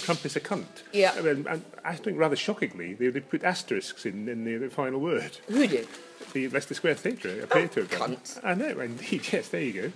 Trump 0.02 0.24
is 0.24 0.36
a 0.36 0.40
cunt. 0.40 0.82
Yeah. 0.92 1.16
And, 1.18 1.46
and 1.46 1.64
I 1.84 1.94
think 1.96 2.18
rather 2.18 2.36
shockingly, 2.36 2.94
they, 2.94 3.08
they 3.08 3.20
put 3.20 3.44
asterisks 3.44 4.06
in, 4.06 4.28
in 4.28 4.44
the, 4.44 4.56
the 4.56 4.70
final 4.70 5.00
word. 5.00 5.38
Who 5.48 5.66
did? 5.66 5.88
The 6.32 6.48
Leicester 6.48 6.74
Square 6.74 6.96
Theatre 6.96 7.42
appear 7.42 7.68
to 7.68 7.80
have 7.80 7.90
done. 7.90 8.16
cunt. 8.16 8.40
I 8.44 8.54
know, 8.54 8.80
indeed, 8.80 9.28
yes, 9.32 9.48
there 9.48 9.62
you 9.62 9.72
go. 9.72 9.92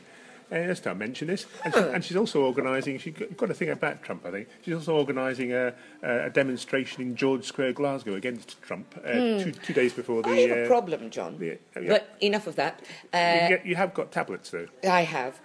Uh, 0.53 0.67
just 0.67 0.83
to 0.85 0.95
mention 0.95 1.29
this. 1.29 1.47
And, 1.65 1.75
she, 1.75 1.81
and 1.81 2.05
she's 2.05 2.17
also 2.17 2.45
organising, 2.45 2.99
she's 2.99 3.15
got, 3.15 3.51
a 3.51 3.55
thing 3.55 3.71
about 3.71 4.03
Trump, 4.03 4.27
I 4.27 4.31
think. 4.31 4.49
She's 4.63 4.75
also 4.75 4.97
organising 4.97 5.53
a, 5.53 5.75
a, 6.03 6.29
demonstration 6.31 7.03
in 7.03 7.17
George 7.17 7.45
Square, 7.45 7.73
Glasgow, 7.73 8.15
against 8.15 8.61
Trump, 8.61 8.95
uh, 9.05 9.13
two, 9.13 9.53
two 9.53 9.73
days 9.73 9.95
before 9.95 10.23
the. 10.23 10.29
I 10.29 10.41
have 10.41 10.51
a 10.51 10.65
uh, 10.65 10.69
problem, 10.69 11.11
John. 11.11 11.39
the- 11.39 11.59
oh, 11.77 11.81
yeah. 11.81 11.89
But 11.89 12.17
enough 12.21 12.47
of 12.47 12.57
that. 12.57 12.81
you, 12.83 13.19
Uh, 13.19 13.49
get, 13.49 13.67
you 13.67 13.77
have 13.77 13.95
got 13.95 14.13
tablets, 14.13 14.51
though. 14.51 14.67
I 14.89 15.03
have, 15.03 15.41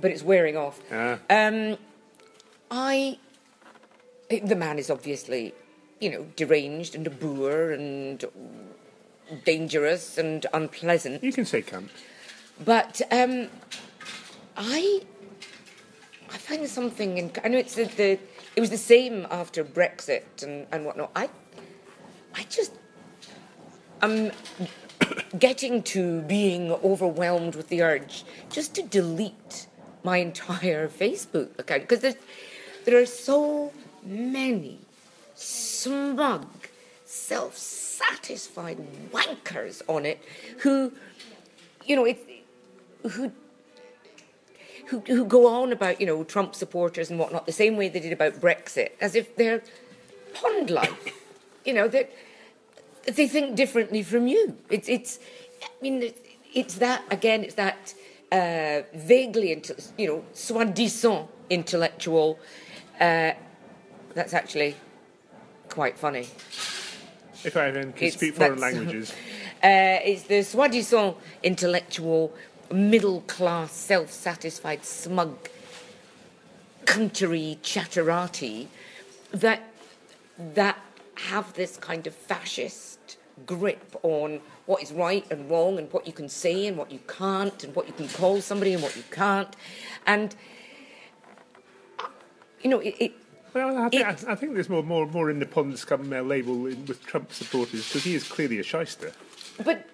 but 0.00 0.10
it's 0.10 0.22
wearing 0.22 0.56
off. 0.56 0.80
Ah. 0.92 1.18
Um, 1.30 1.76
I. 2.70 3.18
The 4.30 4.56
man 4.56 4.78
is 4.78 4.90
obviously, 4.90 5.54
you 6.00 6.10
know, 6.10 6.26
deranged 6.34 6.94
and 6.94 7.06
a 7.06 7.10
boor 7.10 7.70
and 7.70 8.24
dangerous 9.44 10.18
and 10.18 10.46
unpleasant. 10.52 11.22
You 11.22 11.32
can 11.32 11.44
say 11.44 11.62
cunt. 11.62 11.88
But 12.64 13.00
um, 13.10 13.48
I, 14.56 15.02
I 16.32 16.36
find 16.36 16.66
something 16.68 17.18
in. 17.18 17.32
I 17.42 17.48
know 17.48 17.58
it's 17.58 17.74
the, 17.74 17.84
the 17.84 18.18
it 18.56 18.60
was 18.60 18.70
the 18.70 18.78
same 18.78 19.26
after 19.30 19.64
Brexit 19.64 20.42
and, 20.42 20.66
and 20.70 20.84
whatnot. 20.84 21.10
I, 21.16 21.28
I 22.34 22.44
just, 22.44 22.72
I'm 24.00 24.30
getting 25.38 25.82
to 25.82 26.22
being 26.22 26.70
overwhelmed 26.72 27.56
with 27.56 27.68
the 27.68 27.82
urge 27.82 28.24
just 28.50 28.74
to 28.76 28.82
delete 28.82 29.66
my 30.04 30.18
entire 30.18 30.88
Facebook 31.00 31.58
account 31.58 31.88
because 31.88 32.16
there 32.84 33.00
are 33.00 33.06
so 33.06 33.72
many 34.04 34.78
smug, 35.34 36.46
self-satisfied 37.06 38.78
wankers 39.10 39.82
on 39.88 40.06
it 40.06 40.22
who, 40.58 40.92
you 41.86 41.96
know, 41.96 42.04
it, 42.04 42.18
who 43.10 43.32
who, 44.86 45.00
who 45.00 45.24
go 45.24 45.46
on 45.46 45.72
about, 45.72 46.00
you 46.00 46.06
know, 46.06 46.24
Trump 46.24 46.54
supporters 46.54 47.10
and 47.10 47.18
whatnot, 47.18 47.46
the 47.46 47.52
same 47.52 47.76
way 47.76 47.88
they 47.88 48.00
did 48.00 48.12
about 48.12 48.34
Brexit, 48.34 48.90
as 49.00 49.14
if 49.14 49.34
they're 49.36 49.62
pond 50.34 50.70
life. 50.70 51.12
you 51.64 51.72
know, 51.72 51.88
that 51.88 52.10
they 53.06 53.28
think 53.28 53.56
differently 53.56 54.02
from 54.02 54.26
you. 54.26 54.56
It's, 54.70 54.88
it's 54.88 55.18
I 55.62 55.68
mean, 55.82 56.12
it's 56.54 56.74
that, 56.76 57.02
again, 57.10 57.44
it's 57.44 57.54
that 57.54 57.94
uh, 58.32 58.82
vaguely, 58.94 59.62
you 59.98 60.06
know, 60.06 60.24
soi-disant 60.32 61.28
intellectual. 61.50 62.38
Uh, 63.00 63.32
that's 64.14 64.34
actually 64.34 64.76
quite 65.68 65.98
funny. 65.98 66.28
If 67.44 67.56
I 67.56 67.70
then 67.70 67.92
can 67.92 68.04
It's- 68.08 68.14
speak 68.14 68.34
foreign 68.34 68.58
languages. 68.68 69.12
Uh, 69.62 69.98
it's 70.04 70.24
the 70.24 70.42
soi-disant 70.42 71.16
intellectual, 71.42 72.32
middle-class, 72.72 73.72
self-satisfied, 73.72 74.84
smug, 74.84 75.48
country 76.84 77.58
chatterati 77.62 78.66
that 79.32 79.62
that 80.38 80.78
have 81.14 81.52
this 81.54 81.76
kind 81.76 82.06
of 82.06 82.14
fascist 82.14 83.16
grip 83.46 83.96
on 84.02 84.40
what 84.66 84.82
is 84.82 84.92
right 84.92 85.24
and 85.30 85.48
wrong 85.50 85.78
and 85.78 85.92
what 85.92 86.06
you 86.06 86.12
can 86.12 86.28
say 86.28 86.66
and 86.66 86.76
what 86.76 86.90
you 86.90 87.00
can't 87.08 87.64
and 87.64 87.74
what 87.74 87.86
you 87.86 87.92
can 87.92 88.08
call 88.08 88.40
somebody 88.40 88.74
and 88.74 88.82
what 88.82 88.96
you 88.96 89.02
can't 89.10 89.56
and 90.06 90.34
you 92.62 92.70
know 92.70 92.80
it, 92.80 92.94
it 92.98 93.12
Well, 93.52 93.76
I 93.78 93.88
think, 93.88 94.06
I, 94.06 94.32
I 94.32 94.34
think 94.34 94.54
there's 94.54 94.68
more, 94.68 94.82
more, 94.82 95.06
more 95.06 95.30
in 95.30 95.38
the 95.38 95.46
pond 95.46 95.78
scum 95.78 96.12
uh, 96.12 96.20
label 96.20 96.66
in, 96.66 96.84
with 96.86 97.04
Trump 97.06 97.32
supporters 97.32 97.86
because 97.88 98.04
he 98.04 98.14
is 98.14 98.24
clearly 98.24 98.58
a 98.58 98.62
shyster. 98.62 99.12
but 99.64 99.88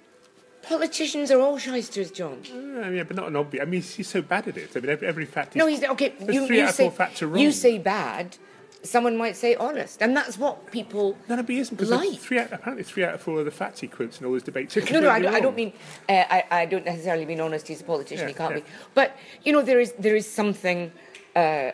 politicians 0.62 1.31
are 1.31 1.40
all 1.40 1.59
shysters 1.59 2.11
john 2.11 2.42
Uh, 2.53 2.88
yeah, 2.90 3.03
but 3.03 3.16
not 3.16 3.29
an 3.29 3.37
obvious. 3.37 3.62
I 3.62 3.64
mean, 3.64 3.81
he's, 3.81 3.94
he's 3.94 4.09
so 4.09 4.23
bad 4.23 4.49
at 4.49 4.57
it. 4.57 4.70
I 4.77 4.81
mean, 4.81 4.90
every, 4.90 5.07
every 5.07 5.25
fact. 5.27 5.55
No, 5.55 5.66
he's, 5.66 5.83
okay. 5.85 6.14
You, 6.20 6.46
three 6.46 6.59
you 6.59 6.64
out 6.64 6.70
of 6.70 6.75
say 6.75 6.85
four 6.85 6.92
facts 6.92 7.23
are 7.23 7.37
you 7.37 7.53
say 7.53 7.79
bad. 7.79 8.37
Someone 8.83 9.16
might 9.18 9.37
say 9.37 9.55
honest, 9.57 10.01
and 10.01 10.16
that's 10.16 10.38
what 10.38 10.70
people 10.70 11.14
No, 11.29 11.37
no, 11.37 11.42
but 11.42 11.51
he 11.51 11.59
isn't 11.59 11.77
because 11.77 11.90
like. 11.90 12.18
three 12.18 12.38
out, 12.38 12.51
apparently 12.51 12.83
three 12.83 13.05
out 13.05 13.14
of 13.14 13.20
four 13.20 13.38
of 13.38 13.44
the 13.44 13.51
facts 13.51 13.81
he 13.81 13.88
quotes 13.88 14.18
in 14.18 14.27
all 14.27 14.33
his 14.33 14.42
debates 14.42 14.75
are 14.77 14.81
No, 14.92 15.01
no, 15.01 15.09
I 15.11 15.16
I 15.16 15.40
don't 15.40 15.55
mean. 15.55 15.75
Uh, 16.09 16.25
I, 16.31 16.44
I 16.51 16.64
don't 16.64 16.87
necessarily 16.87 17.27
mean 17.27 17.40
honest. 17.40 17.68
He's 17.68 17.83
a 17.83 17.85
politician. 17.85 18.25
Yeah, 18.25 18.29
he 18.29 18.35
can't 18.35 18.55
yeah. 18.55 18.61
be. 18.61 18.66
But 18.94 19.16
you 19.44 19.53
know, 19.53 19.61
there 19.61 19.81
is 19.81 19.92
there 19.99 20.16
is 20.16 20.27
something 20.27 20.92
uh, 21.37 21.38
uh, 21.38 21.73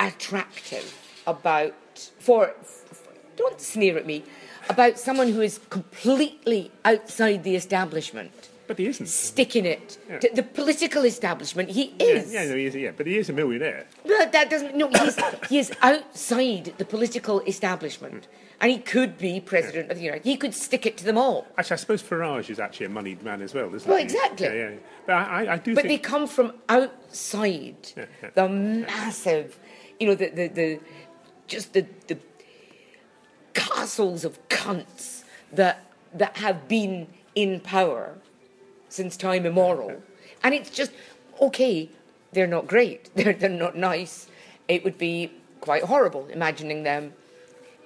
attractive 0.00 0.92
about 1.26 1.74
for, 2.18 2.54
for. 2.62 3.12
Don't 3.36 3.60
sneer 3.60 3.96
at 3.96 4.06
me 4.06 4.24
about 4.68 4.98
someone 4.98 5.28
who 5.32 5.40
is 5.40 5.60
completely 5.70 6.70
outside 6.84 7.44
the 7.44 7.54
establishment 7.56 8.32
But 8.66 8.78
he 8.78 8.86
isn't. 8.86 9.06
sticking 9.08 9.64
it 9.66 9.98
Yeah. 10.08 10.18
to 10.18 10.28
the 10.34 10.42
political 10.42 11.04
establishment. 11.04 11.70
He 11.70 11.94
is. 11.98 12.32
yeah, 12.32 12.44
no, 12.48 12.54
he 12.56 12.66
is, 12.66 12.74
yeah, 12.74 12.92
but 12.96 13.06
he 13.06 13.16
is 13.18 13.28
a 13.30 13.32
millionaire. 13.32 13.86
But 14.04 14.32
that 14.32 14.50
doesn't. 14.50 14.74
No, 14.76 14.88
he's, 14.88 15.16
he 15.48 15.58
is 15.58 15.72
outside 15.82 16.74
the 16.78 16.84
political 16.84 17.40
establishment, 17.46 18.28
and 18.60 18.70
he 18.70 18.78
could 18.78 19.16
be 19.18 19.40
president 19.40 19.90
of 19.90 19.96
the 19.98 20.04
United. 20.04 20.24
He 20.24 20.36
could 20.36 20.54
stick 20.54 20.84
it 20.86 20.96
to 20.98 21.04
them 21.04 21.16
all. 21.16 21.46
Actually, 21.56 21.74
I 21.74 21.76
suppose 21.78 22.02
Farage 22.02 22.50
is 22.50 22.58
actually 22.60 22.86
a 22.86 22.90
moneyed 22.90 23.22
man 23.22 23.40
as 23.42 23.54
well, 23.54 23.74
isn't 23.74 23.88
Well, 23.88 23.98
he? 23.98 24.04
exactly. 24.04 24.46
Yeah, 24.46 24.70
yeah. 24.70 24.76
But 25.06 25.12
I, 25.14 25.52
I- 25.54 25.58
do 25.58 25.74
But 25.74 25.84
they 25.84 25.98
come 25.98 26.26
from 26.26 26.52
outside 26.68 27.76
Yeah, 27.96 28.04
yeah. 28.22 28.30
the 28.34 28.48
massive, 28.48 29.58
you 29.98 30.08
know, 30.08 30.14
the 30.14 30.28
the, 30.28 30.48
the 30.48 30.80
just 31.46 31.72
the 31.72 31.86
the 32.08 32.18
castles 33.58 34.24
of 34.24 34.38
cunts 34.48 35.24
that 35.52 35.84
that 36.14 36.36
have 36.38 36.68
been 36.68 37.06
in 37.34 37.60
power 37.60 38.16
since 38.88 39.16
time 39.16 39.44
immemorial, 39.44 40.02
and 40.42 40.54
it's 40.54 40.70
just 40.70 40.92
okay. 41.40 41.90
They're 42.32 42.46
not 42.46 42.66
great. 42.66 43.10
They're 43.16 43.32
they're 43.32 43.48
not 43.48 43.76
nice. 43.76 44.28
It 44.68 44.84
would 44.84 44.98
be 44.98 45.32
quite 45.60 45.84
horrible 45.84 46.26
imagining 46.28 46.82
them 46.82 47.12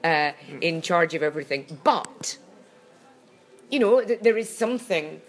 uh, 0.05 0.33
in 0.61 0.83
charge 0.83 1.15
of 1.15 1.23
everything. 1.23 1.79
But 1.85 2.39
you 3.71 3.79
know, 3.79 4.05
th- 4.05 4.21
there 4.21 4.37
is 4.37 4.49
something 4.55 5.21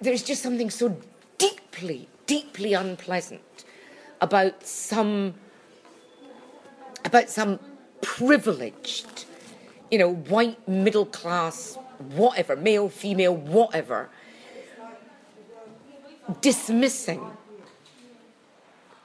there's 0.00 0.22
just 0.22 0.42
something 0.42 0.70
so 0.70 0.96
deeply, 1.38 2.08
deeply 2.26 2.72
unpleasant 2.74 3.64
about 4.20 4.66
some 4.66 5.34
about 7.04 7.30
some 7.30 7.60
privileged, 8.00 9.25
you 9.90 9.98
know, 9.98 10.14
white 10.14 10.66
middle 10.68 11.06
class, 11.06 11.76
whatever, 11.98 12.56
male, 12.56 12.88
female, 12.88 13.34
whatever, 13.34 14.08
dismissing, 16.40 17.22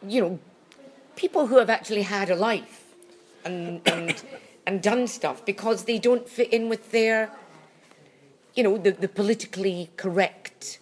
you 0.08 0.22
know, 0.22 0.40
people 1.16 1.48
who 1.48 1.58
have 1.58 1.70
actually 1.70 2.02
had 2.02 2.30
a 2.30 2.36
life 2.36 2.84
and 3.46 3.82
and 3.88 4.24
and 4.66 4.82
done 4.82 5.08
stuff 5.08 5.46
because 5.46 5.86
they 5.86 6.00
don't 6.00 6.28
fit 6.28 6.52
in 6.54 6.70
with 6.70 6.92
their 6.92 7.32
you 8.56 8.64
know, 8.64 8.78
the, 8.78 8.92
the 8.92 9.08
politically 9.08 9.90
correct 9.98 10.80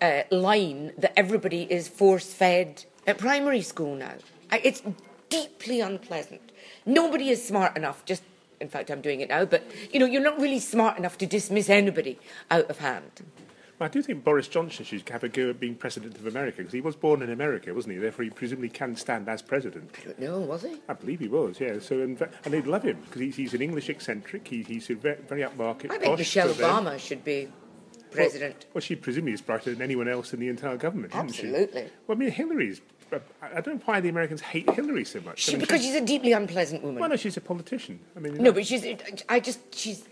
uh, 0.00 0.22
line 0.30 0.92
that 0.98 1.12
everybody 1.16 1.70
is 1.70 1.88
force 1.88 2.32
fed 2.32 2.84
at 3.06 3.18
primary 3.18 3.60
school 3.60 3.94
now. 3.94 4.14
It's 4.52 4.82
deeply 5.28 5.80
unpleasant. 5.80 6.40
Nobody 6.86 7.28
is 7.30 7.46
smart 7.46 7.76
enough, 7.76 8.04
just, 8.04 8.22
in 8.64 8.70
fact, 8.70 8.90
I'm 8.90 9.02
doing 9.02 9.20
it 9.20 9.28
now, 9.28 9.44
but, 9.44 9.62
you 9.92 10.00
know, 10.00 10.06
you're 10.06 10.22
not 10.22 10.40
really 10.40 10.58
smart 10.58 10.98
enough 10.98 11.18
to 11.18 11.26
dismiss 11.26 11.68
anybody 11.68 12.18
out 12.50 12.68
of 12.70 12.78
hand. 12.78 13.22
I 13.80 13.88
do 13.88 14.00
think 14.02 14.24
Boris 14.24 14.48
Johnson 14.48 14.84
should 14.84 15.06
have 15.10 15.24
a 15.24 15.28
go 15.28 15.50
at 15.50 15.60
being 15.60 15.74
president 15.74 16.16
of 16.16 16.26
America 16.26 16.58
because 16.58 16.72
he 16.72 16.80
was 16.80 16.96
born 16.96 17.20
in 17.20 17.30
America, 17.30 17.74
wasn't 17.74 17.94
he? 17.94 18.00
Therefore, 18.00 18.24
he 18.24 18.30
presumably 18.30 18.70
can 18.70 18.96
stand 18.96 19.28
as 19.28 19.42
president. 19.42 19.90
I 20.00 20.04
don't 20.06 20.18
know, 20.20 20.40
was 20.40 20.62
he? 20.62 20.80
I 20.88 20.94
believe 20.94 21.20
he 21.20 21.28
was, 21.28 21.60
yeah. 21.60 21.78
So, 21.80 22.00
in 22.00 22.16
fact, 22.16 22.34
and 22.46 22.54
they'd 22.54 22.66
love 22.66 22.84
him 22.84 22.98
because 23.04 23.20
he's, 23.20 23.36
he's 23.36 23.52
an 23.52 23.60
English 23.60 23.90
eccentric. 23.90 24.48
He, 24.48 24.62
he's 24.62 24.88
a 24.88 24.94
very, 24.94 25.18
very 25.28 25.42
upmarket. 25.42 25.90
I 25.90 25.98
think 25.98 26.16
Michelle. 26.16 26.48
Obama 26.48 26.98
should 26.98 27.24
be 27.24 27.48
president. 28.10 28.66
Well, 28.72 28.80
she 28.80 28.96
presumably 28.96 29.32
is 29.34 29.42
brighter 29.42 29.70
than 29.72 29.82
anyone 29.82 30.08
else 30.08 30.32
in 30.32 30.40
the 30.40 30.48
entire 30.48 30.76
government, 30.76 31.12
isn't 31.12 31.28
Absolutely. 31.28 31.90
Well, 32.06 32.16
I 32.16 32.18
mean, 32.18 32.30
Hillary's. 32.30 32.80
I 33.42 33.60
don't 33.60 33.76
know 33.76 33.82
why 33.84 34.00
the 34.00 34.08
Americans 34.08 34.40
hate 34.40 34.68
Hillary 34.70 35.04
so 35.04 35.20
much. 35.20 35.48
I 35.48 35.52
mean, 35.52 35.60
because 35.60 35.82
she's 35.82 35.94
a 35.94 36.00
deeply 36.00 36.32
unpleasant 36.32 36.82
woman. 36.82 37.00
Well, 37.00 37.10
no, 37.10 37.16
she's 37.16 37.36
a 37.36 37.40
politician. 37.40 38.00
I 38.16 38.20
mean, 38.20 38.34
No, 38.34 38.52
but 38.52 38.66
she's. 38.66 38.84
I 39.28 39.40
just. 39.40 39.74
She's. 39.74 40.04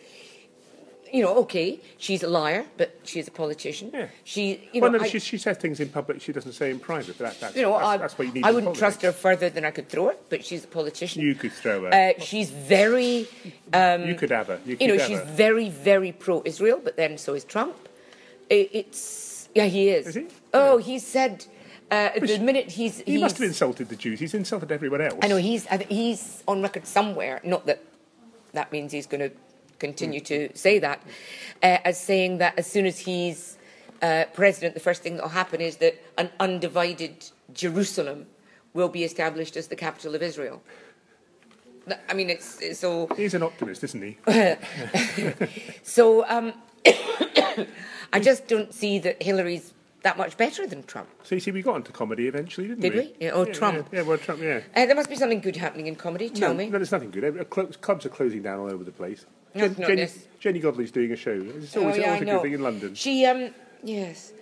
You 1.13 1.23
know, 1.23 1.37
okay, 1.41 1.79
she's 1.99 2.23
a 2.23 2.27
liar, 2.27 2.65
but 2.79 2.99
she's 3.05 3.29
a 3.29 3.31
politician. 3.31 3.91
Yeah. 3.93 4.07
She, 4.25 4.67
you 4.73 4.81
know, 4.81 4.89
well, 4.89 4.99
no, 4.99 5.05
I, 5.05 5.09
she, 5.09 5.19
she 5.19 5.37
says 5.37 5.59
things 5.59 5.79
in 5.79 5.91
public 5.91 6.23
she 6.23 6.33
doesn't 6.33 6.53
say 6.53 6.71
in 6.71 6.81
private. 6.81 7.19
But 7.19 7.33
that, 7.33 7.41
that's, 7.41 7.57
you 7.57 7.61
know, 7.61 7.73
that's, 7.73 7.85
I, 7.85 7.97
that's 7.99 8.17
what 8.17 8.29
you 8.29 8.33
need. 8.33 8.45
I 8.45 8.51
wouldn't 8.51 8.75
trust 8.77 9.03
her 9.03 9.13
further 9.13 9.51
than 9.51 9.67
I 9.67 9.73
could 9.73 9.91
throw 9.91 10.07
her, 10.07 10.17
but 10.31 10.43
she's 10.43 10.65
a 10.65 10.69
politician. 10.69 11.21
You 11.21 11.35
could 11.35 11.53
throw 11.53 11.83
her. 11.83 11.93
Uh, 11.93 12.19
she's 12.19 12.49
very, 12.49 13.29
um, 13.75 14.07
you 14.07 14.15
could 14.15 14.31
have 14.31 14.47
her. 14.47 14.59
You, 14.65 14.79
you 14.81 14.89
know, 14.89 14.97
she's 14.97 15.19
her. 15.19 15.25
very, 15.27 15.69
very 15.69 16.13
pro-Israel, 16.13 16.81
but 16.83 16.97
then 16.97 17.19
so 17.19 17.35
is 17.35 17.45
Trump. 17.45 17.77
I 18.51 18.71
it's 18.73 19.51
yeah, 19.55 19.67
he 19.67 19.91
is. 19.91 20.07
Is 20.09 20.15
he? 20.15 20.27
Oh, 20.55 20.79
he 20.79 20.99
said 20.99 21.45
uh, 21.93 22.11
the 22.19 22.39
minute 22.39 22.71
he's 22.71 23.01
He 23.01 23.19
must 23.19 23.37
have 23.37 23.47
insulted 23.47 23.89
the 23.91 23.97
Jews. 23.97 24.19
He's 24.19 24.35
insulted 24.35 24.73
everyone 24.73 25.03
else. 25.03 25.19
I 25.23 25.29
know 25.29 25.37
he's 25.37 25.67
he's 25.89 26.43
on 26.49 26.63
record 26.63 26.87
somewhere. 26.87 27.41
Not 27.45 27.67
that 27.67 27.85
that 28.53 28.73
means 28.73 28.93
he's 28.93 29.07
going 29.07 29.21
to 29.21 29.37
continue 29.79 30.21
to 30.21 30.49
say 30.57 30.79
that, 30.79 31.03
uh, 31.63 31.79
as 31.85 32.01
saying 32.01 32.39
that 32.39 32.59
as 32.59 32.67
soon 32.67 32.87
as 32.87 32.99
he's 32.99 33.59
uh, 34.01 34.25
president, 34.33 34.73
the 34.75 34.81
first 34.81 35.03
thing 35.03 35.17
that 35.17 35.23
will 35.23 35.39
happen 35.43 35.61
is 35.61 35.77
that 35.79 35.95
an 36.17 36.31
undivided 36.41 37.15
Jerusalem 37.53 38.27
will 38.73 38.89
be 38.89 39.05
established 39.05 39.57
as 39.57 39.67
the 39.69 39.77
capital 39.77 40.15
of 40.15 40.23
Israel. 40.23 40.63
I 42.09 42.15
mean, 42.15 42.31
it's, 42.31 42.61
it's 42.61 42.79
so. 42.79 43.09
He's 43.17 43.35
an 43.35 43.43
optimist, 43.43 43.83
isn't 43.85 44.03
he? 44.03 44.17
So 45.83 46.25
um, 46.29 46.53
I 48.13 48.21
just 48.21 48.47
don't 48.47 48.73
see 48.73 49.01
that 49.01 49.21
Hillary's 49.21 49.75
that 50.03 50.19
much 50.19 50.37
better 50.37 50.67
than 50.67 50.83
Trump. 50.85 51.09
So 51.23 51.35
you 51.35 51.41
see, 51.41 51.51
we 51.53 51.63
got 51.63 51.77
into 51.77 51.93
comedy 51.93 52.27
eventually, 52.27 52.69
didn't 52.69 52.81
Did 52.81 52.95
we? 52.95 53.01
we? 53.01 53.15
Yeah, 53.21 53.31
oh, 53.33 53.45
Trump. 53.45 53.89
Yeah, 53.93 54.01
yeah, 54.01 54.07
well, 54.07 54.19
Trump, 54.19 54.41
yeah. 54.43 54.61
Uh, 54.75 54.87
there 54.87 54.95
must 54.97 55.09
be 55.09 55.17
something 55.17 55.41
good 55.41 55.57
happening 55.57 55.87
in 55.87 55.97
comedy. 55.97 56.29
Tell 56.31 56.51
no, 56.53 56.59
me. 56.59 56.67
No, 56.67 56.73
there's 56.79 56.93
nothing 56.93 57.11
good. 57.11 57.39
Uh, 57.41 57.45
Clubs 57.45 58.07
are 58.07 58.09
closing 58.09 58.43
down 58.43 58.59
all 58.59 58.71
over 58.73 58.85
the 58.85 58.91
place. 58.93 59.27
No, 59.55 59.69
Jen- 59.69 59.77
not 59.79 59.89
Jenny, 59.89 59.97
this. 60.03 60.27
Janey 60.41 60.59
Godley's 60.61 60.91
doing 60.91 61.13
a 61.13 61.17
show. 61.17 61.31
It's 61.33 61.77
Oh, 61.77 61.81
always, 61.83 61.99
yeah, 61.99 62.07
always 62.07 62.23
a 62.23 62.25
good 62.25 62.43
thing 62.43 62.53
in 62.55 62.63
London. 62.63 62.95
She 62.95 63.25
um 63.27 63.51
yes, 63.83 64.33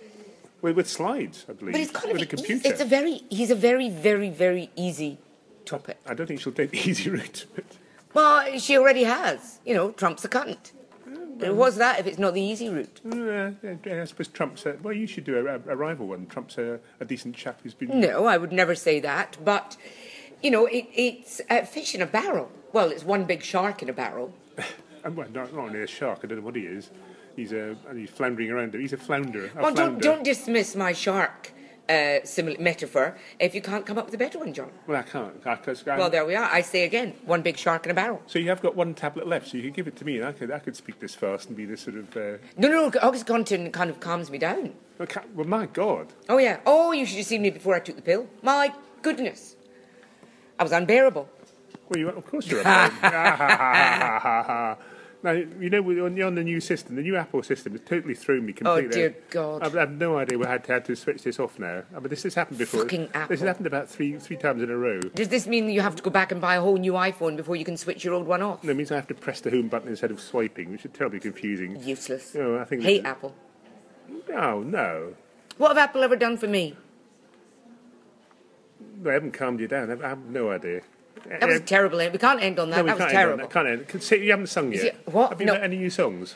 With, 0.61 0.75
with 0.77 0.89
slides, 0.89 1.45
I 1.49 1.53
believe. 1.53 1.73
but 1.73 1.81
it's 1.81 1.91
got 1.91 2.07
with 2.07 2.15
be. 2.17 2.23
a 2.23 2.25
computer. 2.25 2.67
It's 2.67 2.81
a 2.81 2.85
very. 2.85 3.21
He's 3.29 3.51
a 3.51 3.55
very, 3.55 3.89
very, 3.89 4.29
very 4.29 4.69
easy 4.75 5.19
topic. 5.65 5.97
I 6.07 6.13
don't 6.13 6.27
think 6.27 6.39
she'll 6.41 6.53
take 6.53 6.71
the 6.71 6.77
easy 6.89 7.09
route. 7.09 7.45
But 7.55 7.65
Well, 8.13 8.57
she 8.59 8.77
already 8.77 9.03
has. 9.03 9.59
You 9.65 9.75
know, 9.75 9.91
Trump's 9.91 10.23
a 10.25 10.29
cunt. 10.29 10.71
What's 11.49 11.77
that 11.77 11.99
if 11.99 12.07
it's 12.07 12.17
not 12.19 12.33
the 12.33 12.41
easy 12.41 12.69
route? 12.69 12.99
uh, 13.11 13.51
I 13.89 14.05
suppose 14.05 14.27
Trump's. 14.27 14.65
A, 14.65 14.77
well, 14.81 14.93
you 14.93 15.07
should 15.07 15.23
do 15.23 15.37
a, 15.47 15.55
a 15.71 15.75
rival 15.75 16.07
one. 16.07 16.25
Trump's 16.27 16.57
a, 16.57 16.79
a 16.99 17.05
decent 17.05 17.35
chap 17.35 17.59
who's 17.63 17.73
been. 17.73 17.99
No, 17.99 18.25
I 18.25 18.37
would 18.37 18.51
never 18.51 18.75
say 18.75 18.99
that. 18.99 19.37
But 19.43 19.77
you 20.41 20.51
know, 20.51 20.65
it, 20.65 20.85
it's 20.93 21.41
a 21.49 21.65
fish 21.65 21.95
in 21.95 22.01
a 22.01 22.05
barrel. 22.05 22.51
Well, 22.73 22.89
it's 22.89 23.03
one 23.03 23.25
big 23.25 23.43
shark 23.43 23.81
in 23.81 23.89
a 23.89 23.93
barrel. 23.93 24.33
And, 25.03 25.17
well, 25.17 25.27
not, 25.33 25.51
not 25.51 25.63
only 25.63 25.81
a 25.81 25.87
shark. 25.87 26.19
I 26.23 26.27
don't 26.27 26.37
know 26.37 26.45
what 26.45 26.55
he 26.55 26.61
is. 26.61 26.91
He's 27.35 27.51
a 27.53 27.75
he's 27.95 28.11
floundering 28.11 28.51
around. 28.51 28.75
He's 28.75 28.93
a 28.93 28.97
flounder. 28.97 29.45
A 29.57 29.61
Well, 29.63 29.73
don't 29.73 29.75
flounder. 29.75 29.99
don't 29.99 30.23
dismiss 30.23 30.75
my 30.75 30.93
shark 30.93 31.51
uh, 31.89 32.21
simil- 32.23 32.59
metaphor 32.59 33.15
if 33.39 33.53
you 33.55 33.61
can't 33.61 33.85
come 33.85 33.97
up 33.97 34.05
with 34.05 34.13
a 34.13 34.17
better 34.17 34.39
one, 34.39 34.53
John. 34.53 34.71
Well, 34.87 34.99
I 34.99 35.03
can't. 35.03 35.35
I, 35.45 35.55
'cause 35.55 35.85
I'm- 35.87 35.99
Well, 35.99 36.09
there 36.09 36.25
we 36.25 36.35
are. 36.35 36.49
I 36.51 36.61
say 36.61 36.83
again, 36.83 37.13
one 37.25 37.41
big 37.41 37.57
shark 37.57 37.85
in 37.85 37.91
a 37.91 37.93
barrel. 37.93 38.21
So 38.27 38.39
you 38.39 38.49
have 38.49 38.61
got 38.61 38.75
one 38.75 38.93
tablet 38.93 39.27
left, 39.27 39.47
so 39.49 39.57
you 39.57 39.63
can 39.63 39.73
give 39.73 39.87
it 39.87 39.95
to 39.97 40.05
me, 40.05 40.17
and 40.17 40.25
I 40.25 40.31
could 40.31 40.51
I 40.51 40.59
could 40.59 40.75
speak 40.75 40.99
this 40.99 41.15
fast 41.15 41.47
and 41.47 41.57
be 41.57 41.65
this 41.65 41.81
sort 41.81 41.97
of. 41.97 42.15
Uh, 42.15 42.37
No, 42.57 42.69
no, 42.69 42.91
OxyContin 42.91 43.71
kind 43.73 43.89
of 43.89 43.99
calms 43.99 44.29
me 44.31 44.37
down. 44.37 44.73
well, 44.99 45.07
well, 45.35 45.47
my 45.47 45.65
God. 45.65 46.07
Oh 46.29 46.37
yeah. 46.37 46.59
Oh, 46.65 46.91
you 46.93 47.05
should 47.05 47.17
have 47.17 47.25
seen 47.27 47.41
me 47.41 47.49
before 47.49 47.75
I 47.75 47.79
took 47.79 47.95
the 47.95 48.01
pill. 48.01 48.27
My 48.41 48.73
goodness, 49.01 49.55
I 50.59 50.63
was 50.63 50.71
unbearable. 50.71 51.27
Well, 51.89 51.99
you, 51.99 52.09
of 52.09 52.25
course 52.25 52.47
you're 52.47 52.61
a 52.61 52.63
Now, 55.23 55.33
you 55.33 55.69
know, 55.69 55.81
on, 56.25 56.35
the 56.35 56.43
new 56.43 56.59
system, 56.59 56.95
the 56.95 57.03
new 57.03 57.15
Apple 57.15 57.43
system 57.43 57.73
has 57.73 57.81
totally 57.81 58.15
thrown 58.15 58.43
me 58.43 58.53
oh, 58.53 58.55
completely. 58.55 58.87
Oh 58.87 59.09
dear 59.09 59.15
God. 59.29 59.63
I've, 59.63 59.77
I've 59.77 59.91
no 59.91 60.17
idea 60.17 60.37
we 60.39 60.47
had 60.47 60.63
to, 60.63 60.73
had 60.73 60.85
to 60.85 60.95
switch 60.95 61.23
this 61.23 61.39
off 61.39 61.59
now. 61.59 61.67
Uh, 61.67 61.81
I 61.95 61.99
mean, 61.99 62.09
this 62.09 62.23
has 62.23 62.33
happened 62.33 62.57
before. 62.57 62.81
Fucking 62.81 63.09
Apple. 63.13 63.27
This 63.27 63.41
has 63.41 63.47
happened 63.47 63.67
about 63.67 63.87
three 63.87 64.17
three 64.17 64.37
times 64.37 64.63
in 64.63 64.71
a 64.71 64.75
row. 64.75 64.99
Does 64.99 65.27
this 65.29 65.45
mean 65.45 65.67
that 65.67 65.73
you 65.73 65.81
have 65.81 65.95
to 65.95 66.01
go 66.01 66.09
back 66.09 66.31
and 66.31 66.41
buy 66.41 66.55
a 66.55 66.61
whole 66.61 66.77
new 66.77 66.93
iPhone 66.93 67.37
before 67.37 67.55
you 67.55 67.65
can 67.65 67.77
switch 67.77 68.03
your 68.03 68.15
old 68.15 68.25
one 68.25 68.41
off? 68.41 68.63
No, 68.63 68.71
it 68.71 68.77
means 68.77 68.91
I 68.91 68.95
have 68.95 69.07
to 69.07 69.13
press 69.13 69.41
the 69.41 69.51
home 69.51 69.67
button 69.67 69.89
instead 69.89 70.09
of 70.09 70.19
swiping, 70.19 70.71
which 70.71 70.85
is 70.85 70.91
terribly 70.91 71.19
confusing. 71.19 71.79
Useless. 71.83 72.33
No, 72.33 72.57
I 72.57 72.63
think 72.63 72.81
Hate 72.81 73.05
Apple. 73.05 73.35
Oh, 74.33 74.61
no. 74.61 75.13
What 75.57 75.69
have 75.69 75.77
Apple 75.77 76.03
ever 76.03 76.15
done 76.15 76.37
for 76.37 76.47
me? 76.47 76.75
They 79.01 79.13
haven't 79.13 79.33
calmed 79.33 79.59
you 79.59 79.67
down. 79.67 79.91
I 80.03 80.09
have 80.09 80.25
no 80.25 80.51
idea. 80.51 80.81
That 81.29 81.47
was 81.47 81.61
Uh, 81.61 81.63
terrible. 81.65 81.99
eh? 82.01 82.09
We 82.09 82.17
can't 82.17 82.41
end 82.41 82.59
on 82.59 82.69
that. 82.71 82.77
no, 82.77 82.83
we 82.83 82.89
that 82.89 82.95
was 82.97 82.99
can't 82.99 83.09
end 83.11 83.17
on 83.17 83.23
terrible. 83.23 83.43
that, 83.47 83.53
Can't 83.53 84.11
end. 84.11 84.23
You 84.23 84.31
haven't 84.31 84.47
sung 84.47 84.71
yet. 84.73 84.85
it- 84.85 84.95
what? 85.05 85.29
Have 85.29 85.39
you 85.41 85.47
No. 85.47 85.53
any 85.55 85.77
new 85.77 85.89
songs? 85.89 86.35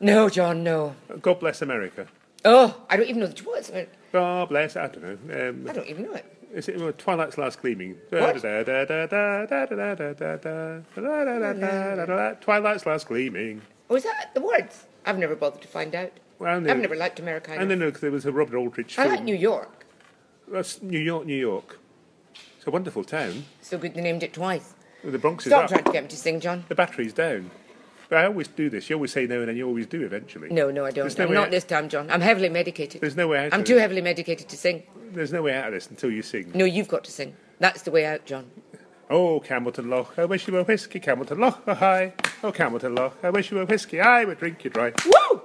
No, 0.00 0.28
John, 0.28 0.62
no. 0.64 0.96
God 1.20 1.38
bless 1.40 1.62
America. 1.62 2.06
Oh, 2.44 2.82
I 2.90 2.96
don't 2.96 3.06
even 3.08 3.20
know 3.20 3.26
the 3.28 3.44
words. 3.44 3.70
I 3.70 3.86
God 4.12 4.48
bless. 4.48 4.76
I 4.76 4.88
don't 4.88 5.02
know. 5.28 5.48
Um, 5.50 5.64
don't 5.64 5.86
even 5.86 6.04
know 6.04 6.14
it. 6.14 6.24
Is 6.52 6.68
it 6.68 6.76
well, 6.78 6.92
Twilight's 6.92 7.38
Last 7.38 7.60
Gleaming? 7.62 7.96
Twilight's 8.10 8.44
Last 12.86 13.06
Gleaming. 13.08 13.62
Oh, 13.88 13.94
is 13.96 14.02
that 14.04 14.30
the 14.34 14.40
words? 14.40 14.84
I've 15.06 15.18
never 15.18 15.34
bothered 15.36 15.62
to 15.62 15.68
find 15.68 15.94
out. 15.94 16.12
Well. 16.38 16.54
I've 16.68 16.78
never 16.78 16.96
liked 16.96 17.20
America. 17.20 17.52
And 17.52 17.70
then 17.70 17.78
because 17.80 18.00
there 18.00 18.10
was 18.10 18.26
a 18.26 18.32
Robert 18.32 18.56
Aldrich 18.56 18.98
I 18.98 19.04
film. 19.04 19.14
like 19.14 19.24
New 19.24 19.34
York. 19.36 19.84
That's 20.48 20.82
New 20.82 20.98
York, 20.98 21.26
New 21.26 21.36
York. 21.36 21.78
It's 22.62 22.66
a 22.68 22.70
wonderful 22.70 23.02
town. 23.02 23.44
So 23.60 23.76
good 23.76 23.92
they 23.94 24.00
named 24.02 24.22
it 24.22 24.32
twice. 24.34 24.74
The 25.02 25.18
Bronx 25.18 25.44
is 25.46 25.50
Stop 25.50 25.64
up. 25.64 25.68
trying 25.70 25.82
to 25.82 25.90
get 25.90 26.04
me 26.04 26.08
to 26.10 26.16
sing, 26.16 26.38
John. 26.38 26.64
The 26.68 26.76
battery's 26.76 27.12
down. 27.12 27.50
But 28.08 28.18
I 28.18 28.26
always 28.26 28.46
do 28.46 28.70
this. 28.70 28.88
You 28.88 28.94
always 28.94 29.10
say 29.10 29.26
no, 29.26 29.40
and 29.40 29.48
then 29.48 29.56
you 29.56 29.66
always 29.66 29.88
do 29.88 30.04
eventually. 30.04 30.48
No, 30.48 30.70
no, 30.70 30.84
I 30.84 30.92
don't. 30.92 31.02
There's 31.02 31.18
no 31.18 31.24
I'm 31.24 31.30
way 31.30 31.34
not 31.34 31.46
out- 31.46 31.50
this 31.50 31.64
time, 31.64 31.88
John. 31.88 32.08
I'm 32.08 32.20
heavily 32.20 32.48
medicated. 32.48 33.00
There's 33.00 33.16
no 33.16 33.26
way 33.26 33.46
out. 33.46 33.52
I'm 33.52 33.62
of 33.62 33.66
too 33.66 33.74
this. 33.74 33.80
heavily 33.80 34.00
medicated 34.00 34.48
to 34.48 34.56
sing. 34.56 34.84
There's 35.10 35.32
no 35.32 35.42
way 35.42 35.54
out 35.54 35.66
of 35.66 35.72
this 35.72 35.88
until 35.88 36.12
you 36.12 36.22
sing. 36.22 36.52
No, 36.54 36.64
you've 36.64 36.86
got 36.86 37.02
to 37.02 37.10
sing. 37.10 37.34
That's 37.58 37.82
the 37.82 37.90
way 37.90 38.06
out, 38.06 38.26
John. 38.26 38.48
Oh, 39.10 39.40
Campbeltown 39.40 39.88
Loch, 39.88 40.14
I 40.16 40.24
wish 40.26 40.46
you 40.46 40.54
were 40.54 40.62
whiskey, 40.62 41.00
Campbeltown 41.00 41.40
Loch, 41.40 41.62
oh 41.66 41.74
hi. 41.74 42.14
Oh, 42.44 42.52
Campbeltown 42.52 42.96
Loch, 42.96 43.16
I 43.24 43.30
wish 43.30 43.50
you 43.50 43.56
were 43.56 43.64
whiskey, 43.66 44.00
I 44.00 44.24
would 44.24 44.38
drink 44.38 44.62
you 44.62 44.70
dry. 44.70 44.92
Woo! 45.04 45.42